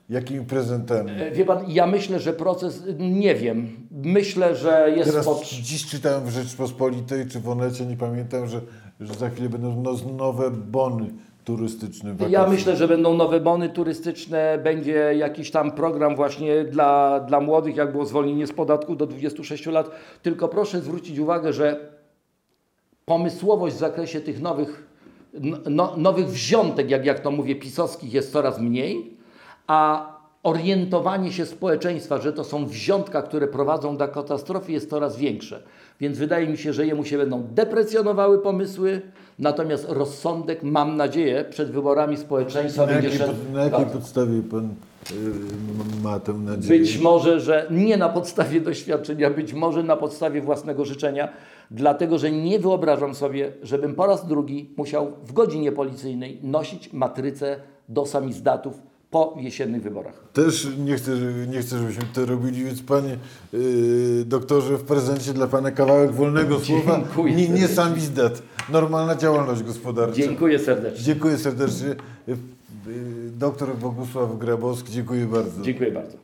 [0.10, 1.12] Jakimi prezentami?
[1.12, 5.44] E, Wie pan, ja myślę, że proces, nie wiem, myślę, że jest Teraz pod...
[5.44, 8.62] dziś czytałem w Rzeczpospolitej czy w Onecie, nie pamiętam, że,
[9.00, 11.10] że za chwilę będą no, nowe bony
[11.44, 12.10] turystyczne.
[12.10, 12.48] Ja wakacyjne.
[12.48, 17.92] myślę, że będą nowe bony turystyczne, będzie jakiś tam program właśnie dla, dla młodych, jak
[17.92, 19.90] było zwolnienie z podatku do 26 lat.
[20.22, 21.90] Tylko proszę zwrócić uwagę, że
[23.06, 24.88] pomysłowość w zakresie tych nowych
[25.70, 29.17] no, nowych wziątek, jak, jak to mówię, pisowskich jest coraz mniej,
[29.68, 30.12] a
[30.44, 35.64] orientowanie się społeczeństwa, że to są wziątka, które prowadzą do katastrofy, jest coraz większe.
[36.00, 39.02] Więc wydaje mi się, że jemu się będą deprecjonowały pomysły,
[39.40, 43.34] natomiast rozsądek, mam nadzieję, przed wyborami społeczeństwa Na będzie jakiej, szedł.
[43.54, 43.92] na jakiej Tak.
[43.94, 46.80] podstawie pan y, ma tę nadzieję?
[46.80, 51.30] Być może, że nie na podstawie doświadczenia, być może na podstawie własnego życzenia,
[51.72, 57.60] dlatego że nie wyobrażam sobie, żebym po raz drugi musiał w godzinie policyjnej nosić matrycę
[57.90, 58.82] do samizdatów
[59.18, 60.14] po jesiennych wyborach.
[60.34, 61.12] Też nie chcę,
[61.48, 63.18] nie chcę, żebyśmy to robili, więc panie
[63.54, 67.00] y, doktorze, w prezencie dla pana kawałek wolnego słowa.
[67.00, 67.76] Dziękuję Nie, nie serdecznie.
[67.76, 68.42] sam wizdat.
[68.72, 70.16] Normalna działalność gospodarcza.
[70.16, 71.04] Dziękuję serdecznie.
[71.04, 71.88] Dziękuję serdecznie.
[71.88, 72.36] Y, y,
[73.40, 75.62] Doktor Bogusław Grabowski, dziękuję bardzo.
[75.62, 76.18] Dziękuję bardzo.